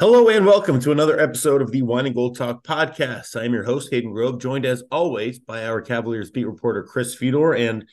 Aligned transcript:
Hello 0.00 0.28
and 0.28 0.44
welcome 0.44 0.80
to 0.80 0.90
another 0.90 1.20
episode 1.20 1.62
of 1.62 1.70
the 1.70 1.82
Wine 1.82 2.06
and 2.06 2.16
Gold 2.16 2.36
Talk 2.36 2.64
podcast. 2.64 3.40
I'm 3.40 3.52
your 3.52 3.62
host, 3.62 3.90
Hayden 3.92 4.10
Grove, 4.10 4.40
joined 4.40 4.66
as 4.66 4.82
always 4.90 5.38
by 5.38 5.66
our 5.66 5.80
Cavaliers 5.80 6.32
beat 6.32 6.46
reporter, 6.46 6.82
Chris 6.82 7.14
Fedor. 7.14 7.52
And 7.54 7.88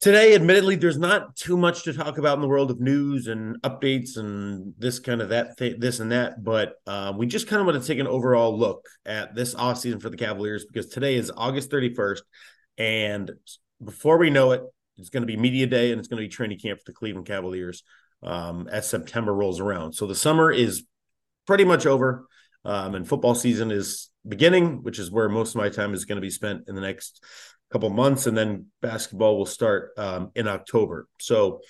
today, 0.00 0.34
admittedly, 0.34 0.76
there's 0.76 0.96
not 0.96 1.36
too 1.36 1.58
much 1.58 1.82
to 1.82 1.92
talk 1.92 2.16
about 2.16 2.38
in 2.38 2.40
the 2.40 2.48
world 2.48 2.70
of 2.70 2.80
news 2.80 3.26
and 3.26 3.60
updates 3.60 4.16
and 4.16 4.72
this 4.78 5.00
kind 5.00 5.20
of 5.20 5.28
that, 5.28 5.58
th- 5.58 5.78
this 5.78 6.00
and 6.00 6.12
that. 6.12 6.42
But 6.42 6.76
uh, 6.86 7.12
we 7.14 7.26
just 7.26 7.46
kind 7.46 7.60
of 7.60 7.66
want 7.66 7.82
to 7.82 7.86
take 7.86 7.98
an 7.98 8.06
overall 8.06 8.58
look 8.58 8.88
at 9.04 9.34
this 9.34 9.54
offseason 9.54 10.00
for 10.00 10.08
the 10.08 10.16
Cavaliers 10.16 10.64
because 10.64 10.88
today 10.88 11.16
is 11.16 11.30
August 11.36 11.70
31st. 11.70 12.22
And 12.78 13.32
before 13.84 14.16
we 14.16 14.30
know 14.30 14.52
it, 14.52 14.62
it's 14.96 15.10
going 15.10 15.24
to 15.24 15.26
be 15.26 15.36
media 15.36 15.66
day 15.66 15.92
and 15.92 15.98
it's 15.98 16.08
going 16.08 16.22
to 16.22 16.26
be 16.26 16.32
training 16.32 16.58
camp 16.58 16.78
for 16.78 16.86
the 16.86 16.94
Cleveland 16.94 17.26
Cavaliers 17.26 17.82
um, 18.22 18.66
as 18.72 18.88
September 18.88 19.34
rolls 19.34 19.60
around. 19.60 19.92
So 19.92 20.06
the 20.06 20.14
summer 20.14 20.50
is 20.50 20.84
pretty 21.46 21.64
much 21.64 21.86
over. 21.86 22.26
Um, 22.64 22.94
and 22.94 23.08
football 23.08 23.34
season 23.34 23.70
is 23.70 24.08
beginning, 24.26 24.82
which 24.82 24.98
is 24.98 25.10
where 25.10 25.28
most 25.28 25.50
of 25.50 25.56
my 25.56 25.68
time 25.68 25.94
is 25.94 26.04
going 26.04 26.16
to 26.16 26.22
be 26.22 26.30
spent 26.30 26.68
in 26.68 26.74
the 26.74 26.80
next 26.80 27.24
couple 27.72 27.90
months. 27.90 28.26
And 28.26 28.36
then 28.36 28.66
basketball 28.80 29.36
will 29.36 29.46
start 29.46 29.92
um, 29.96 30.30
in 30.34 30.46
October. 30.46 31.08
So, 31.18 31.60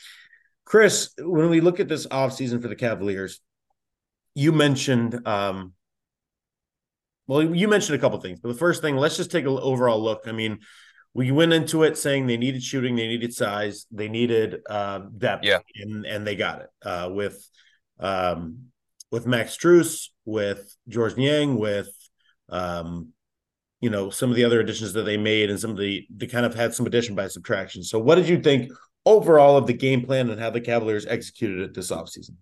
Chris, 0.64 1.12
when 1.18 1.48
we 1.48 1.60
look 1.60 1.80
at 1.80 1.88
this 1.88 2.06
offseason 2.06 2.60
for 2.60 2.68
the 2.68 2.76
Cavaliers, 2.76 3.40
you 4.34 4.52
mentioned, 4.52 5.26
um, 5.26 5.72
well, 7.26 7.42
you 7.42 7.68
mentioned 7.68 7.96
a 7.96 8.00
couple 8.00 8.20
things. 8.20 8.40
But 8.40 8.48
the 8.48 8.58
first 8.58 8.82
thing, 8.82 8.96
let's 8.96 9.16
just 9.16 9.30
take 9.30 9.44
an 9.44 9.58
overall 9.58 10.02
look. 10.02 10.22
I 10.26 10.32
mean, 10.32 10.58
we 11.14 11.30
went 11.30 11.52
into 11.52 11.82
it 11.82 11.98
saying 11.98 12.26
they 12.26 12.36
needed 12.36 12.62
shooting, 12.62 12.96
they 12.96 13.08
needed 13.08 13.34
size, 13.34 13.86
they 13.90 14.08
needed 14.08 14.60
uh, 14.68 15.00
depth, 15.16 15.44
yeah. 15.44 15.58
and 15.76 16.06
and 16.06 16.26
they 16.26 16.36
got 16.36 16.62
it 16.62 16.68
uh, 16.84 17.10
with 17.12 17.46
um, 18.00 18.71
with 19.12 19.26
Max 19.26 19.56
Strus, 19.56 20.08
with 20.24 20.74
Georges 20.88 21.16
Niang, 21.16 21.56
with 21.58 21.90
um, 22.48 23.12
you 23.80 23.90
know, 23.90 24.10
some 24.10 24.30
of 24.30 24.36
the 24.36 24.44
other 24.44 24.60
additions 24.60 24.92
that 24.94 25.02
they 25.02 25.16
made 25.16 25.50
and 25.50 25.60
some 25.60 25.70
of 25.70 25.76
the 25.76 26.06
they 26.08 26.26
kind 26.26 26.46
of 26.46 26.54
had 26.54 26.74
some 26.74 26.86
addition 26.86 27.14
by 27.14 27.28
subtraction. 27.28 27.84
So 27.84 27.98
what 27.98 28.14
did 28.14 28.28
you 28.28 28.40
think 28.40 28.72
overall 29.04 29.56
of 29.56 29.66
the 29.66 29.72
game 29.72 30.02
plan 30.04 30.30
and 30.30 30.40
how 30.40 30.50
the 30.50 30.60
Cavaliers 30.60 31.06
executed 31.06 31.60
it 31.60 31.74
this 31.74 31.90
offseason? 31.90 32.36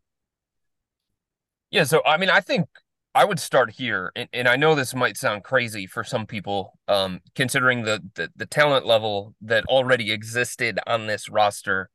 Yeah, 1.71 1.85
so 1.85 2.03
I 2.05 2.17
mean, 2.17 2.31
I 2.31 2.41
think 2.41 2.69
I 3.15 3.25
would 3.25 3.41
start 3.41 3.71
here, 3.71 4.13
and, 4.15 4.29
and 4.33 4.49
I 4.49 4.57
know 4.57 4.75
this 4.75 4.95
might 4.95 5.17
sound 5.17 5.43
crazy 5.43 5.87
for 5.87 6.05
some 6.05 6.27
people, 6.27 6.79
um, 6.89 7.21
considering 7.35 7.83
the, 7.83 8.03
the 8.15 8.31
the 8.37 8.47
talent 8.47 8.87
level 8.87 9.35
that 9.41 9.65
already 9.65 10.13
existed 10.13 10.79
on 10.87 11.07
this 11.07 11.29
roster 11.29 11.89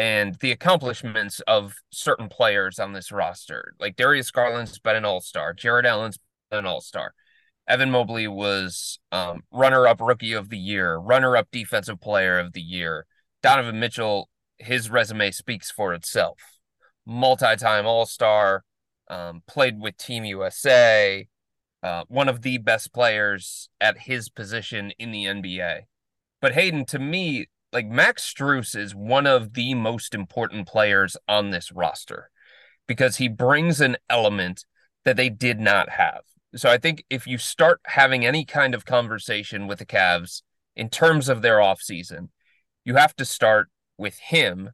and 0.00 0.36
the 0.36 0.50
accomplishments 0.50 1.40
of 1.40 1.74
certain 1.90 2.30
players 2.30 2.78
on 2.78 2.94
this 2.94 3.12
roster. 3.12 3.74
Like 3.78 3.96
Darius 3.96 4.30
Garland's 4.30 4.78
been 4.78 4.96
an 4.96 5.04
all 5.04 5.20
star, 5.20 5.52
Jarrett 5.52 5.84
Allen's 5.84 6.18
been 6.50 6.60
an 6.60 6.66
all 6.66 6.80
star. 6.80 7.12
Evan 7.68 7.90
Mobley 7.90 8.26
was 8.26 8.98
um, 9.12 9.42
runner 9.52 9.86
up 9.86 10.00
rookie 10.00 10.32
of 10.32 10.48
the 10.48 10.56
year, 10.56 10.96
runner 10.96 11.36
up 11.36 11.48
defensive 11.52 12.00
player 12.00 12.38
of 12.38 12.54
the 12.54 12.62
year. 12.62 13.04
Donovan 13.42 13.78
Mitchell, 13.78 14.30
his 14.56 14.88
resume 14.88 15.32
speaks 15.32 15.70
for 15.70 15.92
itself. 15.92 16.38
Multi 17.04 17.56
time 17.56 17.84
all 17.84 18.06
star, 18.06 18.64
um, 19.10 19.42
played 19.46 19.78
with 19.82 19.98
Team 19.98 20.24
USA, 20.24 21.28
uh, 21.82 22.04
one 22.08 22.30
of 22.30 22.40
the 22.40 22.56
best 22.56 22.94
players 22.94 23.68
at 23.82 23.98
his 23.98 24.30
position 24.30 24.92
in 24.98 25.10
the 25.12 25.26
NBA. 25.26 25.80
But 26.40 26.54
Hayden, 26.54 26.86
to 26.86 26.98
me, 26.98 27.48
like 27.72 27.86
Max 27.86 28.32
Strus 28.32 28.76
is 28.76 28.94
one 28.94 29.26
of 29.26 29.54
the 29.54 29.74
most 29.74 30.14
important 30.14 30.66
players 30.66 31.16
on 31.28 31.50
this 31.50 31.70
roster 31.72 32.30
because 32.86 33.16
he 33.16 33.28
brings 33.28 33.80
an 33.80 33.96
element 34.08 34.64
that 35.04 35.16
they 35.16 35.28
did 35.28 35.60
not 35.60 35.90
have. 35.90 36.22
So 36.56 36.68
I 36.68 36.78
think 36.78 37.04
if 37.08 37.26
you 37.26 37.38
start 37.38 37.80
having 37.86 38.26
any 38.26 38.44
kind 38.44 38.74
of 38.74 38.84
conversation 38.84 39.68
with 39.68 39.78
the 39.78 39.86
Cavs 39.86 40.42
in 40.74 40.88
terms 40.88 41.28
of 41.28 41.42
their 41.42 41.58
offseason, 41.58 42.28
you 42.84 42.96
have 42.96 43.14
to 43.16 43.24
start 43.24 43.68
with 43.96 44.18
him 44.18 44.70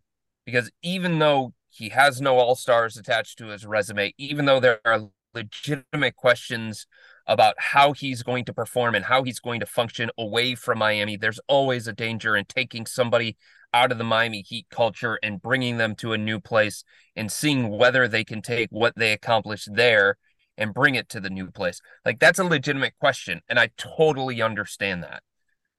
because 0.47 0.71
even 0.83 1.19
though 1.19 1.53
he 1.69 1.91
has 1.91 2.21
no 2.21 2.39
all-stars 2.39 2.97
attached 2.97 3.37
to 3.39 3.49
his 3.49 3.67
resume, 3.67 4.15
even 4.17 4.47
though 4.47 4.61
there 4.61 4.81
are 4.87 5.11
legitimate 5.35 6.17
questions 6.17 6.87
about 7.27 7.55
how 7.59 7.93
he's 7.93 8.23
going 8.23 8.45
to 8.45 8.53
perform 8.53 8.95
and 8.95 9.05
how 9.05 9.23
he's 9.23 9.41
going 9.41 9.61
to 9.61 9.67
function 9.67 10.11
away 10.17 10.55
from 10.55 10.79
Miami. 10.79 11.17
There's 11.17 11.41
always 11.49 11.87
a 11.87 11.93
danger 11.93 12.37
in 12.37 12.45
taking 12.45 12.87
somebody 12.87 13.37
out 13.75 13.93
of 13.93 13.99
the 13.99 14.05
Miami 14.05 14.43
Heat 14.43 14.67
culture 14.71 15.19
and 15.23 15.43
bringing 15.43 15.77
them 15.77 15.95
to 15.97 16.13
a 16.13 16.19
new 16.19 16.41
place 16.41 16.85
and 17.17 17.31
seeing 17.31 17.69
whether 17.69 18.07
they 18.07 18.25
can 18.25 18.43
take 18.43 18.69
what 18.71 18.95
they 18.97 19.13
accomplished 19.13 19.69
there 19.75 20.17
and 20.57 20.73
bring 20.73 20.95
it 20.95 21.09
to 21.11 21.21
the 21.21 21.31
new 21.31 21.51
place. 21.51 21.81
Like 22.05 22.19
that's 22.19 22.39
a 22.39 22.45
legitimate 22.45 22.95
question. 22.99 23.41
And 23.49 23.59
I 23.59 23.71
totally 23.77 24.41
understand 24.41 25.03
that. 25.03 25.23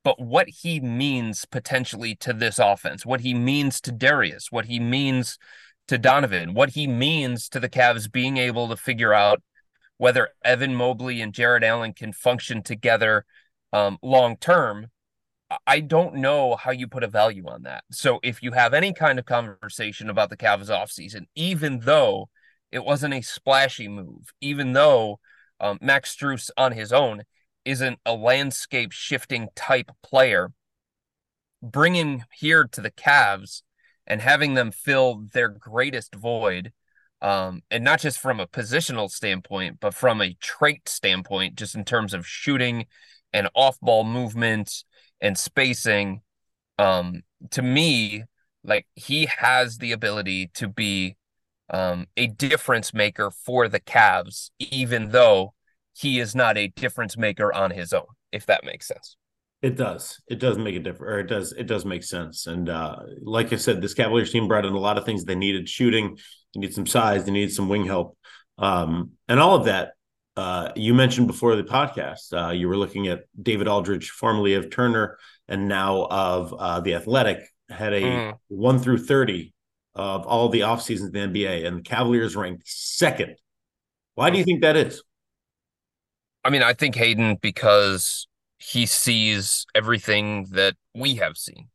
But 0.03 0.21
what 0.21 0.47
he 0.47 0.79
means 0.79 1.45
potentially 1.45 2.15
to 2.17 2.33
this 2.33 2.59
offense, 2.59 3.05
what 3.05 3.21
he 3.21 3.33
means 3.33 3.81
to 3.81 3.91
Darius, 3.91 4.51
what 4.51 4.65
he 4.65 4.79
means 4.79 5.37
to 5.87 5.97
Donovan, 5.97 6.53
what 6.53 6.71
he 6.71 6.87
means 6.87 7.49
to 7.49 7.59
the 7.59 7.69
Cavs 7.69 8.11
being 8.11 8.37
able 8.37 8.67
to 8.69 8.77
figure 8.77 9.13
out 9.13 9.41
whether 9.97 10.29
Evan 10.43 10.75
Mobley 10.75 11.21
and 11.21 11.33
Jarrett 11.33 11.63
Allen 11.63 11.93
can 11.93 12.13
function 12.13 12.63
together 12.63 13.25
um, 13.73 13.97
long 14.01 14.37
term, 14.37 14.87
I 15.65 15.79
don't 15.79 16.15
know 16.15 16.55
how 16.55 16.71
you 16.71 16.87
put 16.87 17.03
a 17.03 17.07
value 17.07 17.47
on 17.47 17.63
that. 17.63 17.83
So 17.91 18.19
if 18.21 18.43
you 18.43 18.51
have 18.51 18.73
any 18.73 18.93
kind 18.93 19.17
of 19.17 19.25
conversation 19.25 20.09
about 20.09 20.29
the 20.29 20.37
Cavs 20.37 20.69
offseason, 20.69 21.25
even 21.35 21.79
though 21.79 22.29
it 22.71 22.83
wasn't 22.83 23.13
a 23.13 23.21
splashy 23.21 23.87
move, 23.87 24.33
even 24.41 24.73
though 24.73 25.19
um, 25.59 25.77
Max 25.81 26.15
Strus 26.15 26.49
on 26.57 26.73
his 26.73 26.91
own 26.91 27.23
isn't 27.63 27.99
a 28.05 28.13
landscape 28.13 28.91
shifting 28.91 29.47
type 29.55 29.89
player, 30.03 30.51
bringing 31.61 32.23
here 32.33 32.65
to 32.65 32.81
the 32.81 32.91
Cavs 32.91 33.61
and 34.05 34.21
having 34.21 34.53
them 34.53 34.71
fill 34.71 35.25
their 35.33 35.49
greatest 35.49 36.13
void 36.13 36.71
um, 37.21 37.61
and 37.71 37.83
not 37.83 37.99
just 37.99 38.19
from 38.19 38.39
a 38.39 38.47
positional 38.47 39.09
standpoint, 39.09 39.79
but 39.79 39.93
from 39.93 40.21
a 40.21 40.35
trait 40.35 40.87
standpoint, 40.87 41.55
just 41.55 41.75
in 41.75 41.83
terms 41.83 42.13
of 42.13 42.27
shooting 42.27 42.85
and 43.33 43.49
off 43.55 43.79
ball 43.81 44.03
movement 44.03 44.83
and 45.21 45.37
spacing. 45.37 46.21
Um, 46.79 47.23
to 47.51 47.61
me, 47.61 48.23
like 48.63 48.85
he 48.95 49.25
has 49.25 49.77
the 49.77 49.91
ability 49.91 50.51
to 50.55 50.67
be 50.67 51.15
um, 51.69 52.07
a 52.15 52.27
difference 52.27 52.93
maker 52.93 53.31
for 53.31 53.67
the 53.67 53.79
Cavs, 53.79 54.51
even 54.59 55.09
though 55.09 55.53
he 55.97 56.19
is 56.19 56.35
not 56.35 56.57
a 56.57 56.67
difference 56.67 57.17
maker 57.17 57.51
on 57.53 57.71
his 57.71 57.93
own, 57.93 58.05
if 58.31 58.45
that 58.45 58.63
makes 58.63 58.87
sense. 58.87 59.17
It 59.63 59.75
does. 59.75 60.21
It 60.27 60.39
does 60.39 60.59
make 60.59 60.75
a 60.75 60.79
difference, 60.79 61.11
or 61.11 61.19
it 61.19 61.27
does. 61.27 61.51
It 61.53 61.65
does 61.65 61.83
make 61.83 62.03
sense. 62.03 62.45
And 62.45 62.69
uh, 62.69 62.97
like 63.23 63.51
I 63.51 63.55
said, 63.55 63.81
this 63.81 63.95
Cavaliers 63.95 64.31
team 64.31 64.47
brought 64.47 64.65
in 64.65 64.73
a 64.73 64.79
lot 64.79 64.99
of 64.99 65.05
things 65.05 65.25
they 65.25 65.33
needed: 65.33 65.67
shooting, 65.67 66.17
they 66.57 66.67
need 66.67 66.73
some 66.73 66.87
size, 66.87 67.23
they 67.25 67.31
need 67.31 67.53
some 67.53 67.69
wing 67.69 67.85
help, 67.85 68.17
um, 68.57 69.11
and 69.27 69.39
all 69.39 69.55
of 69.55 69.65
that. 69.65 69.93
Uh, 70.35 70.71
you 70.75 70.93
mentioned 70.93 71.25
before 71.25 71.55
the 71.55 71.63
podcast, 71.63 72.31
uh, 72.31 72.51
you 72.51 72.67
were 72.67 72.77
looking 72.77 73.07
at 73.07 73.23
David 73.41 73.67
Aldridge, 73.67 74.11
formerly 74.11 74.53
of 74.53 74.69
Turner, 74.69 75.17
and 75.47 75.67
now 75.67 76.05
of 76.11 76.53
uh, 76.53 76.79
the 76.79 76.93
Athletic, 76.93 77.39
had 77.69 77.93
a 77.93 78.01
mm. 78.01 78.37
one 78.47 78.79
through 78.79 78.99
thirty 78.99 79.53
of 79.95 80.27
all 80.27 80.49
the 80.49 80.63
off 80.63 80.81
seasons 80.81 81.13
in 81.13 81.31
the 81.33 81.43
NBA, 81.43 81.65
and 81.65 81.77
the 81.79 81.81
Cavaliers 81.81 82.35
ranked 82.35 82.67
second. 82.67 83.35
Why 84.15 84.29
do 84.29 84.37
you 84.37 84.43
think 84.43 84.61
that 84.61 84.75
is? 84.75 85.01
I 86.43 86.49
mean, 86.49 86.63
I 86.63 86.73
think 86.73 86.95
Hayden 86.95 87.37
because 87.41 88.27
he 88.59 88.85
sees 88.85 89.65
everything 89.75 90.45
that 90.51 90.75
we 90.95 91.15
have 91.15 91.37
seen. 91.37 91.69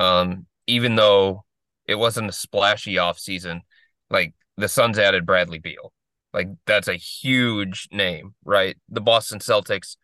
Um, 0.00 0.46
even 0.66 0.96
though 0.96 1.44
it 1.86 1.96
wasn't 1.96 2.28
a 2.28 2.32
splashy 2.32 2.98
off 2.98 3.18
season, 3.18 3.62
like 4.10 4.34
the 4.56 4.68
Suns 4.68 4.98
added 4.98 5.26
Bradley 5.26 5.58
Beal. 5.58 5.92
Like 6.32 6.48
that's 6.66 6.88
a 6.88 6.94
huge 6.94 7.88
name, 7.90 8.34
right? 8.44 8.76
The 8.88 9.00
Boston 9.00 9.38
Celtics 9.38 9.96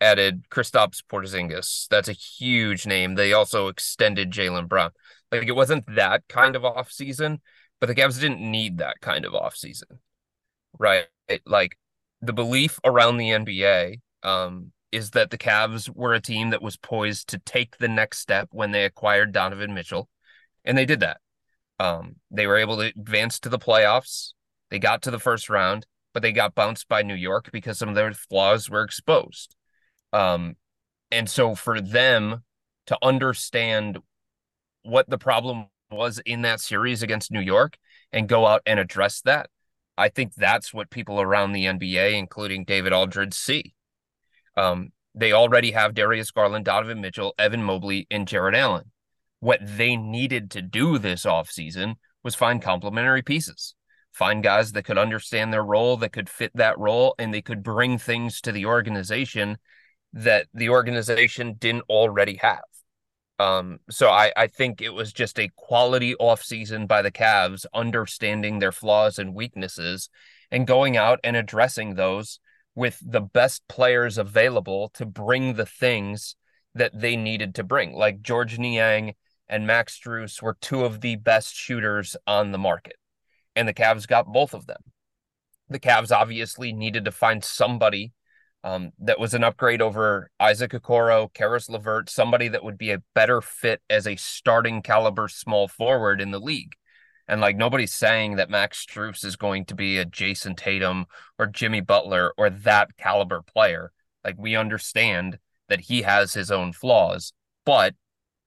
added 0.00 0.44
Kristaps 0.50 1.02
Porzingis. 1.10 1.88
That's 1.88 2.08
a 2.08 2.12
huge 2.12 2.86
name. 2.86 3.14
They 3.14 3.32
also 3.32 3.68
extended 3.68 4.30
Jaylen 4.30 4.68
Brown. 4.68 4.90
Like 5.30 5.46
it 5.46 5.56
wasn't 5.56 5.84
that 5.94 6.22
kind 6.28 6.56
of 6.56 6.64
off 6.64 6.90
season, 6.90 7.40
but 7.80 7.86
the 7.86 7.94
Cavs 7.94 8.20
didn't 8.20 8.40
need 8.40 8.78
that 8.78 9.00
kind 9.00 9.24
of 9.24 9.34
off 9.34 9.56
season, 9.56 10.00
right? 10.78 11.06
Like 11.46 11.78
the 12.20 12.32
belief 12.32 12.80
around 12.84 13.18
the 13.18 13.30
NBA 13.30 14.00
um, 14.22 14.72
is 14.90 15.10
that 15.10 15.30
the 15.30 15.38
Cavs 15.38 15.94
were 15.94 16.14
a 16.14 16.20
team 16.20 16.50
that 16.50 16.62
was 16.62 16.76
poised 16.76 17.28
to 17.28 17.38
take 17.38 17.78
the 17.78 17.88
next 17.88 18.18
step 18.18 18.48
when 18.52 18.72
they 18.72 18.84
acquired 18.84 19.32
Donovan 19.32 19.74
Mitchell, 19.74 20.08
and 20.64 20.76
they 20.76 20.86
did 20.86 21.00
that. 21.00 21.18
Um, 21.80 22.16
they 22.30 22.46
were 22.46 22.56
able 22.56 22.76
to 22.78 22.86
advance 22.86 23.38
to 23.40 23.48
the 23.48 23.58
playoffs. 23.58 24.32
They 24.70 24.78
got 24.78 25.02
to 25.02 25.10
the 25.10 25.18
first 25.18 25.48
round, 25.48 25.86
but 26.12 26.22
they 26.22 26.32
got 26.32 26.54
bounced 26.54 26.88
by 26.88 27.02
New 27.02 27.14
York 27.14 27.50
because 27.52 27.78
some 27.78 27.88
of 27.88 27.94
their 27.94 28.12
flaws 28.12 28.68
were 28.68 28.82
exposed. 28.82 29.54
Um, 30.12 30.56
and 31.10 31.28
so 31.28 31.54
for 31.54 31.80
them 31.80 32.42
to 32.86 32.98
understand 33.02 33.98
what 34.82 35.08
the 35.08 35.18
problem 35.18 35.66
was 35.90 36.18
in 36.20 36.42
that 36.42 36.60
series 36.60 37.02
against 37.02 37.30
New 37.30 37.40
York 37.40 37.76
and 38.12 38.28
go 38.28 38.46
out 38.46 38.62
and 38.66 38.78
address 38.80 39.20
that, 39.22 39.48
I 39.96 40.08
think 40.08 40.34
that's 40.34 40.72
what 40.72 40.90
people 40.90 41.20
around 41.20 41.52
the 41.52 41.64
NBA, 41.64 42.14
including 42.14 42.64
David 42.64 42.92
Aldridge, 42.92 43.34
see. 43.34 43.74
Um, 44.56 44.90
they 45.14 45.32
already 45.32 45.72
have 45.72 45.94
Darius 45.94 46.30
Garland, 46.30 46.64
Donovan 46.64 47.00
Mitchell, 47.00 47.34
Evan 47.38 47.62
Mobley, 47.62 48.06
and 48.10 48.28
Jarrett 48.28 48.54
Allen. 48.54 48.90
What 49.40 49.60
they 49.62 49.96
needed 49.96 50.50
to 50.52 50.62
do 50.62 50.98
this 50.98 51.24
offseason 51.24 51.94
was 52.22 52.34
find 52.34 52.60
complementary 52.60 53.22
pieces, 53.22 53.74
find 54.12 54.42
guys 54.42 54.72
that 54.72 54.84
could 54.84 54.98
understand 54.98 55.52
their 55.52 55.64
role, 55.64 55.96
that 55.98 56.12
could 56.12 56.28
fit 56.28 56.50
that 56.54 56.78
role, 56.78 57.14
and 57.18 57.32
they 57.32 57.42
could 57.42 57.62
bring 57.62 57.98
things 57.98 58.40
to 58.42 58.52
the 58.52 58.66
organization 58.66 59.58
that 60.12 60.46
the 60.54 60.70
organization 60.70 61.54
didn't 61.58 61.84
already 61.88 62.36
have. 62.36 62.62
Um, 63.38 63.78
so 63.88 64.08
I, 64.08 64.32
I 64.36 64.48
think 64.48 64.80
it 64.82 64.92
was 64.92 65.12
just 65.12 65.38
a 65.38 65.50
quality 65.54 66.14
offseason 66.20 66.88
by 66.88 67.02
the 67.02 67.12
Cavs, 67.12 67.66
understanding 67.72 68.58
their 68.58 68.72
flaws 68.72 69.18
and 69.18 69.34
weaknesses 69.34 70.10
and 70.50 70.66
going 70.66 70.96
out 70.96 71.20
and 71.22 71.36
addressing 71.36 71.94
those 71.94 72.40
with 72.74 72.98
the 73.04 73.20
best 73.20 73.66
players 73.68 74.18
available 74.18 74.90
to 74.94 75.06
bring 75.06 75.54
the 75.54 75.66
things 75.66 76.36
that 76.74 76.98
they 76.98 77.16
needed 77.16 77.54
to 77.56 77.64
bring. 77.64 77.92
Like 77.92 78.22
Georges 78.22 78.58
Niang 78.58 79.14
and 79.48 79.66
Max 79.66 79.98
Strus 79.98 80.42
were 80.42 80.56
two 80.60 80.84
of 80.84 81.00
the 81.00 81.16
best 81.16 81.54
shooters 81.54 82.16
on 82.26 82.52
the 82.52 82.58
market. 82.58 82.96
And 83.56 83.66
the 83.66 83.74
Cavs 83.74 84.06
got 84.06 84.32
both 84.32 84.54
of 84.54 84.66
them. 84.66 84.82
The 85.68 85.80
Cavs 85.80 86.12
obviously 86.12 86.72
needed 86.72 87.04
to 87.04 87.12
find 87.12 87.42
somebody 87.44 88.12
um, 88.64 88.92
that 88.98 89.20
was 89.20 89.34
an 89.34 89.44
upgrade 89.44 89.80
over 89.80 90.30
Isaac 90.40 90.72
Okoro, 90.72 91.32
Caris 91.32 91.68
LeVert, 91.68 92.10
somebody 92.10 92.48
that 92.48 92.64
would 92.64 92.76
be 92.76 92.90
a 92.90 93.02
better 93.14 93.40
fit 93.40 93.80
as 93.88 94.06
a 94.06 94.16
starting 94.16 94.82
caliber 94.82 95.28
small 95.28 95.68
forward 95.68 96.20
in 96.20 96.30
the 96.30 96.40
league. 96.40 96.72
And 97.28 97.40
like 97.40 97.56
nobody's 97.56 97.92
saying 97.92 98.36
that 98.36 98.50
Max 98.50 98.84
Strus 98.84 99.24
is 99.24 99.36
going 99.36 99.66
to 99.66 99.74
be 99.74 99.98
a 99.98 100.04
Jayson 100.04 100.56
Tatum 100.56 101.06
or 101.38 101.46
Jimmy 101.46 101.80
Butler 101.80 102.32
or 102.36 102.50
that 102.50 102.96
caliber 102.96 103.42
player. 103.42 103.92
Like 104.24 104.36
we 104.38 104.56
understand 104.56 105.38
that 105.68 105.82
he 105.82 106.02
has 106.02 106.32
his 106.32 106.50
own 106.50 106.72
flaws, 106.72 107.32
but 107.64 107.94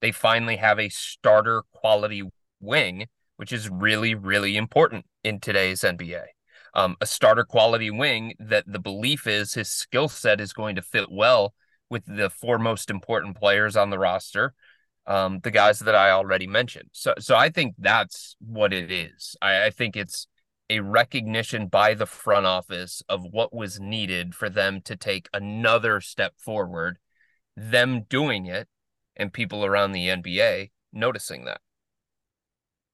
they 0.01 0.11
finally 0.11 0.57
have 0.57 0.79
a 0.79 0.89
starter 0.89 1.63
quality 1.73 2.23
wing, 2.59 3.07
which 3.37 3.53
is 3.53 3.69
really, 3.69 4.15
really 4.15 4.57
important 4.57 5.05
in 5.23 5.39
today's 5.39 5.81
NBA 5.81 6.25
um, 6.73 6.95
a 7.01 7.05
starter 7.05 7.43
quality 7.43 7.91
wing 7.91 8.33
that 8.39 8.65
the 8.67 8.79
belief 8.79 9.27
is 9.27 9.53
his 9.53 9.69
skill 9.69 10.07
set 10.07 10.39
is 10.39 10.53
going 10.53 10.75
to 10.75 10.81
fit 10.81 11.11
well 11.11 11.53
with 11.89 12.03
the 12.05 12.29
four 12.29 12.57
most 12.57 12.89
important 12.89 13.37
players 13.37 13.75
on 13.75 13.89
the 13.89 13.99
roster, 13.99 14.53
um, 15.05 15.39
the 15.43 15.51
guys 15.51 15.79
that 15.79 15.95
I 15.95 16.11
already 16.11 16.47
mentioned. 16.47 16.89
So, 16.93 17.13
so 17.19 17.35
I 17.35 17.49
think 17.49 17.75
that's 17.77 18.35
what 18.39 18.71
it 18.71 18.91
is. 18.91 19.35
I, 19.41 19.65
I 19.65 19.69
think 19.71 19.97
it's 19.97 20.27
a 20.69 20.79
recognition 20.79 21.67
by 21.67 21.93
the 21.93 22.05
front 22.05 22.45
office 22.45 23.03
of 23.09 23.25
what 23.29 23.53
was 23.53 23.79
needed 23.81 24.33
for 24.33 24.49
them 24.49 24.79
to 24.85 24.95
take 24.95 25.27
another 25.33 25.99
step 25.99 26.33
forward, 26.37 26.97
them 27.57 28.03
doing 28.07 28.45
it, 28.45 28.69
and 29.15 29.31
people 29.33 29.65
around 29.65 29.91
the 29.91 30.07
NBA 30.07 30.71
noticing 30.93 31.45
that. 31.45 31.61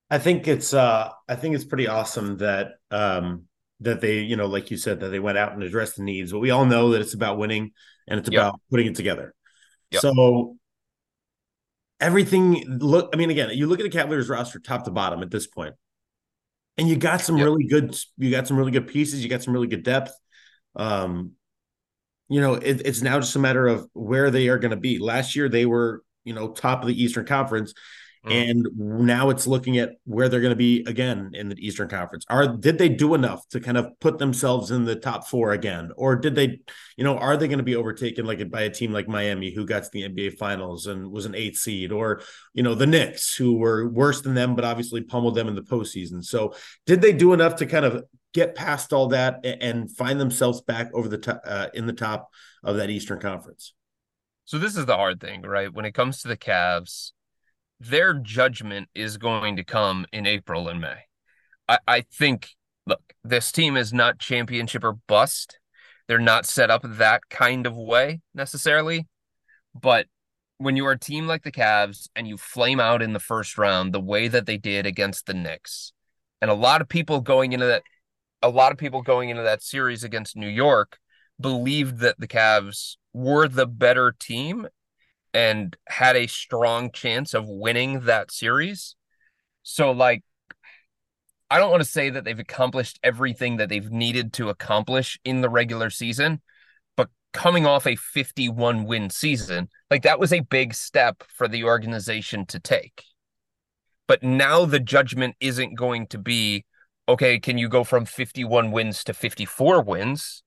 I 0.09 0.19
think 0.19 0.47
it's 0.47 0.73
uh 0.73 1.09
I 1.27 1.35
think 1.35 1.55
it's 1.55 1.65
pretty 1.65 1.87
awesome 1.87 2.37
that 2.37 2.73
um 2.91 3.43
that 3.81 4.01
they, 4.01 4.19
you 4.19 4.35
know, 4.35 4.47
like 4.47 4.71
you 4.71 4.77
said, 4.77 5.01
that 5.01 5.09
they 5.09 5.19
went 5.19 5.37
out 5.37 5.53
and 5.53 5.61
addressed 5.61 5.97
the 5.97 6.03
needs. 6.03 6.31
But 6.31 6.39
we 6.39 6.49
all 6.49 6.65
know 6.65 6.91
that 6.91 7.01
it's 7.01 7.13
about 7.13 7.37
winning 7.37 7.71
and 8.07 8.19
it's 8.19 8.29
about 8.29 8.59
putting 8.71 8.87
it 8.87 8.95
together. 8.95 9.35
Yep. 9.91 10.01
So 10.01 10.57
everything 11.99 12.63
look, 12.79 13.09
I 13.13 13.17
mean, 13.17 13.29
again, 13.29 13.49
you 13.53 13.67
look 13.67 13.79
at 13.79 13.83
the 13.83 13.89
Cavaliers 13.89 14.29
roster 14.29 14.59
top 14.59 14.85
to 14.85 14.91
bottom 14.91 15.21
at 15.21 15.31
this 15.31 15.47
point, 15.47 15.75
and 16.77 16.87
you 16.87 16.95
got 16.95 17.21
some 17.21 17.37
yep. 17.37 17.45
really 17.45 17.65
good, 17.65 17.95
you 18.17 18.31
got 18.31 18.47
some 18.47 18.57
really 18.57 18.71
good 18.71 18.87
pieces, 18.87 19.23
you 19.23 19.29
got 19.29 19.43
some 19.43 19.53
really 19.53 19.67
good 19.67 19.83
depth. 19.83 20.13
Um, 20.75 21.33
you 22.29 22.41
know, 22.41 22.55
it, 22.55 22.81
it's 22.85 23.01
now 23.01 23.19
just 23.19 23.35
a 23.35 23.39
matter 23.39 23.67
of 23.67 23.87
where 23.93 24.31
they 24.31 24.49
are 24.49 24.59
going 24.59 24.71
to 24.71 24.77
be. 24.77 24.99
Last 24.99 25.35
year, 25.35 25.49
they 25.49 25.65
were, 25.65 26.03
you 26.27 26.33
know, 26.33 26.49
top 26.49 26.81
of 26.81 26.87
the 26.87 27.01
Eastern 27.01 27.25
Conference 27.25 27.73
Mm. 28.27 28.49
And 28.49 28.67
now 29.05 29.29
it's 29.29 29.47
looking 29.47 29.77
at 29.77 29.91
where 30.05 30.27
they're 30.27 30.41
going 30.41 30.51
to 30.51 30.55
be 30.55 30.83
again 30.87 31.31
in 31.33 31.49
the 31.49 31.55
Eastern 31.65 31.87
Conference. 31.87 32.25
Are 32.29 32.47
did 32.47 32.77
they 32.77 32.89
do 32.89 33.13
enough 33.13 33.47
to 33.49 33.59
kind 33.59 33.77
of 33.77 33.87
put 33.99 34.17
themselves 34.17 34.71
in 34.71 34.85
the 34.85 34.95
top 34.95 35.27
four 35.27 35.51
again, 35.51 35.91
or 35.95 36.15
did 36.15 36.35
they, 36.35 36.59
you 36.97 37.03
know, 37.03 37.17
are 37.17 37.37
they 37.37 37.47
going 37.47 37.59
to 37.59 37.63
be 37.63 37.75
overtaken 37.75 38.25
like 38.25 38.49
by 38.49 38.61
a 38.61 38.69
team 38.69 38.91
like 38.91 39.07
Miami 39.07 39.51
who 39.51 39.65
got 39.65 39.83
to 39.83 39.89
the 39.91 40.03
NBA 40.03 40.37
Finals 40.37 40.87
and 40.87 41.09
was 41.11 41.25
an 41.25 41.35
eight 41.35 41.55
seed, 41.55 41.91
or 41.91 42.21
you 42.53 42.63
know 42.63 42.75
the 42.75 42.87
Knicks 42.87 43.35
who 43.35 43.57
were 43.57 43.87
worse 43.87 44.21
than 44.21 44.33
them 44.33 44.55
but 44.55 44.65
obviously 44.65 45.01
pummeled 45.01 45.35
them 45.35 45.47
in 45.47 45.55
the 45.55 45.61
postseason? 45.61 46.23
So 46.23 46.53
did 46.85 47.01
they 47.01 47.13
do 47.13 47.33
enough 47.33 47.57
to 47.57 47.65
kind 47.65 47.85
of 47.85 48.03
get 48.33 48.55
past 48.55 48.93
all 48.93 49.07
that 49.07 49.45
and 49.45 49.89
find 49.95 50.19
themselves 50.19 50.61
back 50.61 50.89
over 50.93 51.07
the 51.07 51.17
top 51.17 51.41
uh, 51.45 51.67
in 51.73 51.85
the 51.85 51.93
top 51.93 52.29
of 52.63 52.77
that 52.77 52.89
Eastern 52.89 53.19
Conference? 53.19 53.73
So 54.47 54.57
this 54.57 54.77
is 54.77 54.85
the 54.85 54.95
hard 54.95 55.19
thing, 55.19 55.41
right? 55.41 55.73
When 55.73 55.83
it 55.83 55.93
comes 55.93 56.21
to 56.21 56.29
the 56.29 56.37
Cavs, 56.37 57.11
their 57.81 58.13
judgment 58.13 58.87
is 58.95 59.17
going 59.17 59.57
to 59.57 59.63
come 59.65 60.05
in 60.13 60.25
April 60.25 60.69
and 60.69 60.79
May. 60.79 60.99
I, 61.67 61.79
I 61.85 62.01
think, 62.13 62.51
look, 62.85 63.01
this 63.25 63.51
team 63.51 63.75
is 63.75 63.91
not 63.91 64.19
championship 64.19 64.85
or 64.85 64.93
bust. 64.93 65.59
They're 66.07 66.17
not 66.17 66.45
set 66.45 66.71
up 66.71 66.81
that 66.85 67.23
kind 67.29 67.67
of 67.67 67.75
way 67.75 68.21
necessarily. 68.33 69.05
But 69.75 70.07
when 70.59 70.77
you 70.77 70.85
are 70.85 70.93
a 70.93 70.99
team 70.99 71.27
like 71.27 71.43
the 71.43 71.51
Cavs 71.51 72.07
and 72.15 72.25
you 72.25 72.37
flame 72.37 72.79
out 72.79 73.01
in 73.01 73.11
the 73.11 73.19
first 73.19 73.57
round 73.57 73.93
the 73.93 73.99
way 73.99 74.29
that 74.29 74.45
they 74.45 74.57
did 74.57 74.85
against 74.85 75.25
the 75.25 75.33
Knicks, 75.33 75.91
and 76.41 76.49
a 76.49 76.53
lot 76.53 76.79
of 76.79 76.87
people 76.87 77.19
going 77.19 77.51
into 77.51 77.65
that, 77.65 77.83
a 78.41 78.47
lot 78.47 78.71
of 78.71 78.77
people 78.77 79.01
going 79.01 79.27
into 79.27 79.43
that 79.43 79.61
series 79.61 80.05
against 80.05 80.37
New 80.37 80.47
York 80.47 80.99
believed 81.39 81.99
that 81.99 82.19
the 82.19 82.27
Cavs 82.27 82.97
were 83.13 83.47
the 83.47 83.67
better 83.67 84.13
team 84.17 84.67
and 85.33 85.75
had 85.87 86.15
a 86.15 86.27
strong 86.27 86.91
chance 86.91 87.33
of 87.33 87.47
winning 87.47 88.01
that 88.01 88.31
series. 88.31 88.95
So, 89.63 89.91
like, 89.91 90.23
I 91.49 91.59
don't 91.59 91.71
want 91.71 91.83
to 91.83 91.89
say 91.89 92.09
that 92.09 92.25
they've 92.25 92.39
accomplished 92.39 92.99
everything 93.03 93.57
that 93.57 93.69
they've 93.69 93.91
needed 93.91 94.33
to 94.33 94.49
accomplish 94.49 95.19
in 95.23 95.41
the 95.41 95.49
regular 95.49 95.89
season, 95.89 96.41
but 96.95 97.09
coming 97.33 97.65
off 97.65 97.87
a 97.87 97.95
51 97.95 98.85
win 98.85 99.09
season, 99.09 99.69
like 99.89 100.03
that 100.03 100.19
was 100.19 100.33
a 100.33 100.41
big 100.41 100.73
step 100.73 101.23
for 101.27 101.47
the 101.47 101.63
organization 101.63 102.45
to 102.47 102.59
take. 102.59 103.03
But 104.07 104.23
now 104.23 104.65
the 104.65 104.79
judgment 104.79 105.35
isn't 105.39 105.75
going 105.75 106.07
to 106.07 106.17
be 106.17 106.65
okay, 107.09 107.39
can 107.39 107.57
you 107.57 107.69
go 107.69 107.83
from 107.83 108.05
51 108.05 108.71
wins 108.71 109.03
to 109.05 109.13
54 109.13 109.81
wins? 109.83 110.43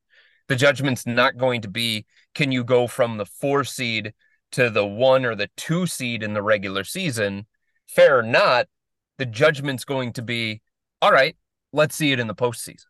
The 0.51 0.57
judgment's 0.57 1.07
not 1.07 1.39
going 1.39 1.61
to 1.61 1.69
be 1.69 2.07
can 2.35 2.51
you 2.51 2.65
go 2.65 2.89
from 2.89 3.19
the 3.19 3.25
four 3.25 3.63
seed 3.63 4.13
to 4.51 4.69
the 4.69 4.85
one 4.85 5.25
or 5.25 5.37
the 5.37 5.49
two 5.57 5.87
seed 5.87 6.25
in 6.25 6.35
the 6.35 6.43
regular 6.43 6.83
season, 6.83 7.47
fair 7.87 8.19
or 8.19 8.23
not, 8.25 8.67
the 9.17 9.27
judgment's 9.27 9.85
going 9.85 10.13
to 10.15 10.23
be 10.23 10.61
all 11.01 11.13
right, 11.13 11.37
let's 11.73 11.95
see 11.95 12.11
it 12.11 12.19
in 12.19 12.27
the 12.27 12.35
postseason. 12.35 12.87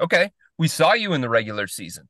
Okay, 0.00 0.32
we 0.58 0.66
saw 0.66 0.94
you 0.94 1.12
in 1.12 1.20
the 1.20 1.28
regular 1.28 1.68
season, 1.68 2.08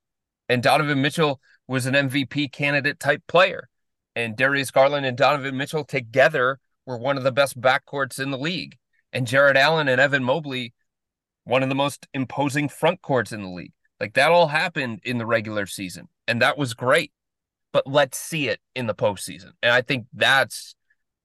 and 0.48 0.62
Donovan 0.62 1.02
Mitchell 1.02 1.38
was 1.66 1.84
an 1.84 1.92
MVP 1.92 2.50
candidate 2.50 2.98
type 2.98 3.22
player. 3.28 3.68
And 4.16 4.38
Darius 4.38 4.70
Garland 4.70 5.04
and 5.04 5.18
Donovan 5.18 5.58
Mitchell 5.58 5.84
together 5.84 6.60
were 6.86 6.96
one 6.96 7.18
of 7.18 7.24
the 7.24 7.30
best 7.30 7.60
backcourts 7.60 8.18
in 8.18 8.30
the 8.30 8.38
league. 8.38 8.78
And 9.12 9.26
Jarrett 9.26 9.58
Allen 9.58 9.86
and 9.86 10.00
Evan 10.00 10.24
Mobley, 10.24 10.72
one 11.44 11.62
of 11.62 11.68
the 11.68 11.74
most 11.74 12.08
imposing 12.14 12.70
frontcourts 12.70 13.34
in 13.34 13.42
the 13.42 13.50
league. 13.50 13.72
Like 14.00 14.14
that 14.14 14.30
all 14.30 14.48
happened 14.48 15.00
in 15.04 15.18
the 15.18 15.26
regular 15.26 15.66
season. 15.66 16.08
And 16.26 16.42
that 16.42 16.58
was 16.58 16.74
great 16.74 17.12
but 17.72 17.86
let's 17.86 18.18
see 18.18 18.48
it 18.48 18.60
in 18.74 18.86
the 18.86 18.94
postseason. 18.94 19.52
And 19.62 19.72
I 19.72 19.82
think 19.82 20.06
that's 20.12 20.74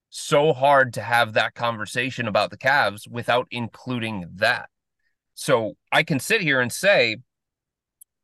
so 0.09 0.53
hard 0.53 0.93
to 0.93 1.01
have 1.01 1.33
that 1.33 1.55
conversation 1.55 2.27
about 2.27 2.51
the 2.51 2.57
Cavs 2.57 3.09
without 3.09 3.47
including 3.49 4.25
that. 4.35 4.69
So 5.33 5.73
I 5.91 6.03
can 6.03 6.19
sit 6.19 6.41
here 6.41 6.61
and 6.61 6.71
say 6.71 7.17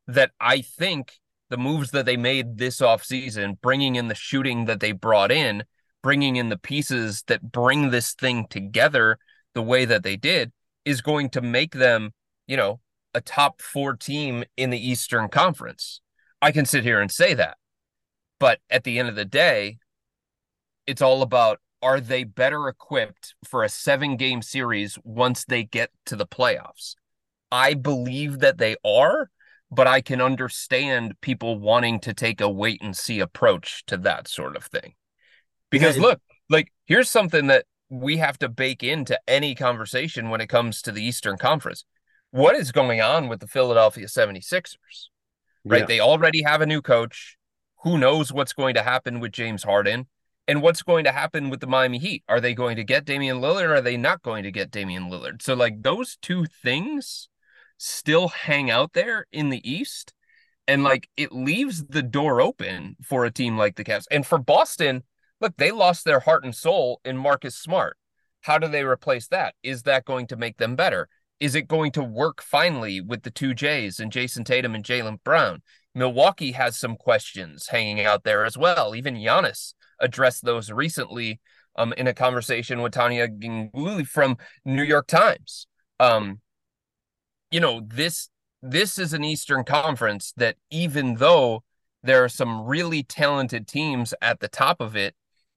that 0.06 0.30
I 0.40 0.60
think 0.60 1.14
the 1.48 1.56
moves 1.56 1.90
that 1.90 2.06
they 2.06 2.16
made 2.16 2.58
this 2.58 2.80
offseason, 2.80 3.60
bringing 3.60 3.96
in 3.96 4.08
the 4.08 4.14
shooting 4.14 4.66
that 4.66 4.80
they 4.80 4.92
brought 4.92 5.32
in, 5.32 5.64
bringing 6.02 6.36
in 6.36 6.48
the 6.48 6.58
pieces 6.58 7.24
that 7.26 7.50
bring 7.50 7.90
this 7.90 8.12
thing 8.12 8.46
together 8.48 9.18
the 9.54 9.62
way 9.62 9.84
that 9.84 10.04
they 10.04 10.16
did, 10.16 10.52
is 10.84 11.00
going 11.00 11.30
to 11.30 11.40
make 11.40 11.72
them, 11.72 12.12
you 12.46 12.56
know, 12.56 12.78
a 13.14 13.20
top 13.20 13.60
four 13.60 13.96
team 13.96 14.44
in 14.56 14.70
the 14.70 14.88
Eastern 14.88 15.28
Conference. 15.28 16.00
I 16.42 16.52
can 16.52 16.64
sit 16.64 16.84
here 16.84 17.00
and 17.00 17.10
say 17.10 17.34
that. 17.34 17.56
But 18.38 18.60
at 18.70 18.84
the 18.84 18.98
end 18.98 19.08
of 19.08 19.16
the 19.16 19.24
day, 19.24 19.78
it's 20.86 21.02
all 21.02 21.22
about 21.22 21.60
are 21.82 22.00
they 22.00 22.24
better 22.24 22.68
equipped 22.68 23.34
for 23.44 23.64
a 23.64 23.68
seven 23.68 24.16
game 24.16 24.42
series 24.42 24.98
once 25.04 25.44
they 25.44 25.64
get 25.64 25.90
to 26.06 26.16
the 26.16 26.26
playoffs? 26.26 26.94
I 27.50 27.74
believe 27.74 28.40
that 28.40 28.58
they 28.58 28.76
are, 28.84 29.30
but 29.70 29.86
I 29.86 30.00
can 30.00 30.20
understand 30.20 31.20
people 31.20 31.58
wanting 31.58 32.00
to 32.00 32.14
take 32.14 32.40
a 32.40 32.50
wait 32.50 32.82
and 32.82 32.96
see 32.96 33.20
approach 33.20 33.84
to 33.86 33.96
that 33.98 34.28
sort 34.28 34.56
of 34.56 34.64
thing. 34.64 34.94
Because 35.70 35.96
yeah, 35.96 36.02
look, 36.02 36.20
like 36.48 36.72
here's 36.86 37.10
something 37.10 37.46
that 37.48 37.64
we 37.88 38.18
have 38.18 38.38
to 38.38 38.48
bake 38.48 38.82
into 38.82 39.18
any 39.26 39.54
conversation 39.54 40.30
when 40.30 40.40
it 40.40 40.48
comes 40.48 40.82
to 40.82 40.92
the 40.92 41.02
Eastern 41.02 41.36
Conference. 41.36 41.84
What 42.30 42.56
is 42.56 42.72
going 42.72 43.00
on 43.00 43.28
with 43.28 43.40
the 43.40 43.46
Philadelphia 43.46 44.06
76ers? 44.06 45.08
Right? 45.64 45.80
Yeah. 45.80 45.86
They 45.86 46.00
already 46.00 46.42
have 46.42 46.60
a 46.60 46.66
new 46.66 46.80
coach. 46.80 47.36
Who 47.82 47.98
knows 47.98 48.32
what's 48.32 48.52
going 48.52 48.74
to 48.74 48.82
happen 48.82 49.20
with 49.20 49.32
James 49.32 49.62
Harden? 49.62 50.06
And 50.48 50.62
what's 50.62 50.82
going 50.82 51.04
to 51.04 51.12
happen 51.12 51.48
with 51.48 51.60
the 51.60 51.66
Miami 51.66 51.98
Heat? 51.98 52.24
Are 52.28 52.40
they 52.40 52.54
going 52.54 52.76
to 52.76 52.84
get 52.84 53.04
Damian 53.04 53.40
Lillard 53.40 53.68
or 53.68 53.74
are 53.76 53.80
they 53.80 53.96
not 53.96 54.22
going 54.22 54.42
to 54.42 54.50
get 54.50 54.70
Damian 54.70 55.04
Lillard? 55.04 55.42
So, 55.42 55.54
like, 55.54 55.82
those 55.82 56.18
two 56.20 56.46
things 56.62 57.28
still 57.78 58.28
hang 58.28 58.70
out 58.70 58.92
there 58.92 59.26
in 59.32 59.50
the 59.50 59.70
East. 59.70 60.12
And, 60.66 60.82
like, 60.82 61.08
it 61.16 61.32
leaves 61.32 61.84
the 61.86 62.02
door 62.02 62.40
open 62.40 62.96
for 63.02 63.24
a 63.24 63.30
team 63.30 63.56
like 63.56 63.76
the 63.76 63.84
Cavs. 63.84 64.06
And 64.10 64.26
for 64.26 64.38
Boston, 64.38 65.04
look, 65.40 65.56
they 65.56 65.70
lost 65.70 66.04
their 66.04 66.20
heart 66.20 66.44
and 66.44 66.54
soul 66.54 67.00
in 67.04 67.16
Marcus 67.16 67.56
Smart. 67.56 67.96
How 68.42 68.58
do 68.58 68.68
they 68.68 68.84
replace 68.84 69.28
that? 69.28 69.54
Is 69.62 69.82
that 69.84 70.04
going 70.04 70.26
to 70.28 70.36
make 70.36 70.56
them 70.56 70.74
better? 70.74 71.08
Is 71.40 71.54
it 71.54 71.68
going 71.68 71.90
to 71.92 72.04
work 72.04 72.42
finally 72.42 73.00
with 73.00 73.22
the 73.22 73.30
two 73.30 73.54
J's 73.54 73.98
and 73.98 74.12
Jayson 74.12 74.44
Tatum 74.44 74.74
and 74.74 74.84
Jaylen 74.84 75.18
Brown? 75.24 75.62
Milwaukee 75.94 76.52
has 76.52 76.78
some 76.78 76.96
questions 76.96 77.68
hanging 77.68 78.04
out 78.04 78.24
there 78.24 78.44
as 78.44 78.56
well. 78.56 78.94
Even 78.94 79.16
Giannis 79.16 79.74
addressed 79.98 80.44
those 80.44 80.70
recently 80.70 81.40
um, 81.76 81.92
in 81.94 82.06
a 82.06 82.14
conversation 82.14 82.82
with 82.82 82.92
Tania 82.92 83.26
Ganguli 83.26 84.06
from 84.06 84.36
New 84.64 84.82
York 84.82 85.06
Times. 85.06 85.66
Um, 85.98 86.40
you 87.50 87.60
know, 87.60 87.80
this 87.86 88.28
this 88.62 88.98
is 88.98 89.14
an 89.14 89.24
Eastern 89.24 89.64
Conference 89.64 90.34
that 90.36 90.56
even 90.70 91.14
though 91.16 91.64
there 92.02 92.22
are 92.22 92.28
some 92.28 92.66
really 92.66 93.02
talented 93.02 93.66
teams 93.66 94.12
at 94.20 94.40
the 94.40 94.48
top 94.48 94.80
of 94.80 94.96
it 94.96 95.14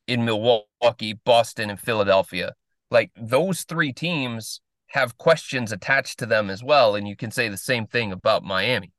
in 0.08 0.26
Milwaukee, 0.26 1.20
Boston, 1.26 1.70
and 1.70 1.80
Philadelphia, 1.80 2.54
like 2.90 3.12
those 3.16 3.64
three 3.64 3.92
teams 3.94 4.62
have 4.94 5.18
questions 5.18 5.72
attached 5.72 6.20
to 6.20 6.26
them 6.28 6.52
as 6.52 6.64
well. 6.64 6.96
And 6.96 7.08
you 7.08 7.16
can 7.16 7.32
say 7.32 7.50
the 7.50 7.58
same 7.58 7.88
thing 7.88 8.12
about 8.12 8.44
Miami. 8.44 8.92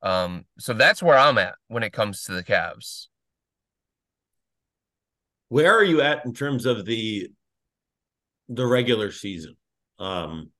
Um, 0.00 0.44
so 0.60 0.72
that's 0.72 1.02
where 1.02 1.18
I'm 1.18 1.38
at 1.38 1.54
when 1.66 1.82
it 1.82 1.92
comes 1.92 2.22
to 2.24 2.32
the 2.32 2.44
Cavs. 2.44 3.08
Where 5.48 5.76
are 5.76 5.84
you 5.84 6.00
at 6.02 6.24
in 6.24 6.32
terms 6.32 6.66
of 6.66 6.86
the 6.86 7.28
the 8.48 8.64
regular 8.64 9.10
season? 9.10 9.56
Um, 9.98 10.50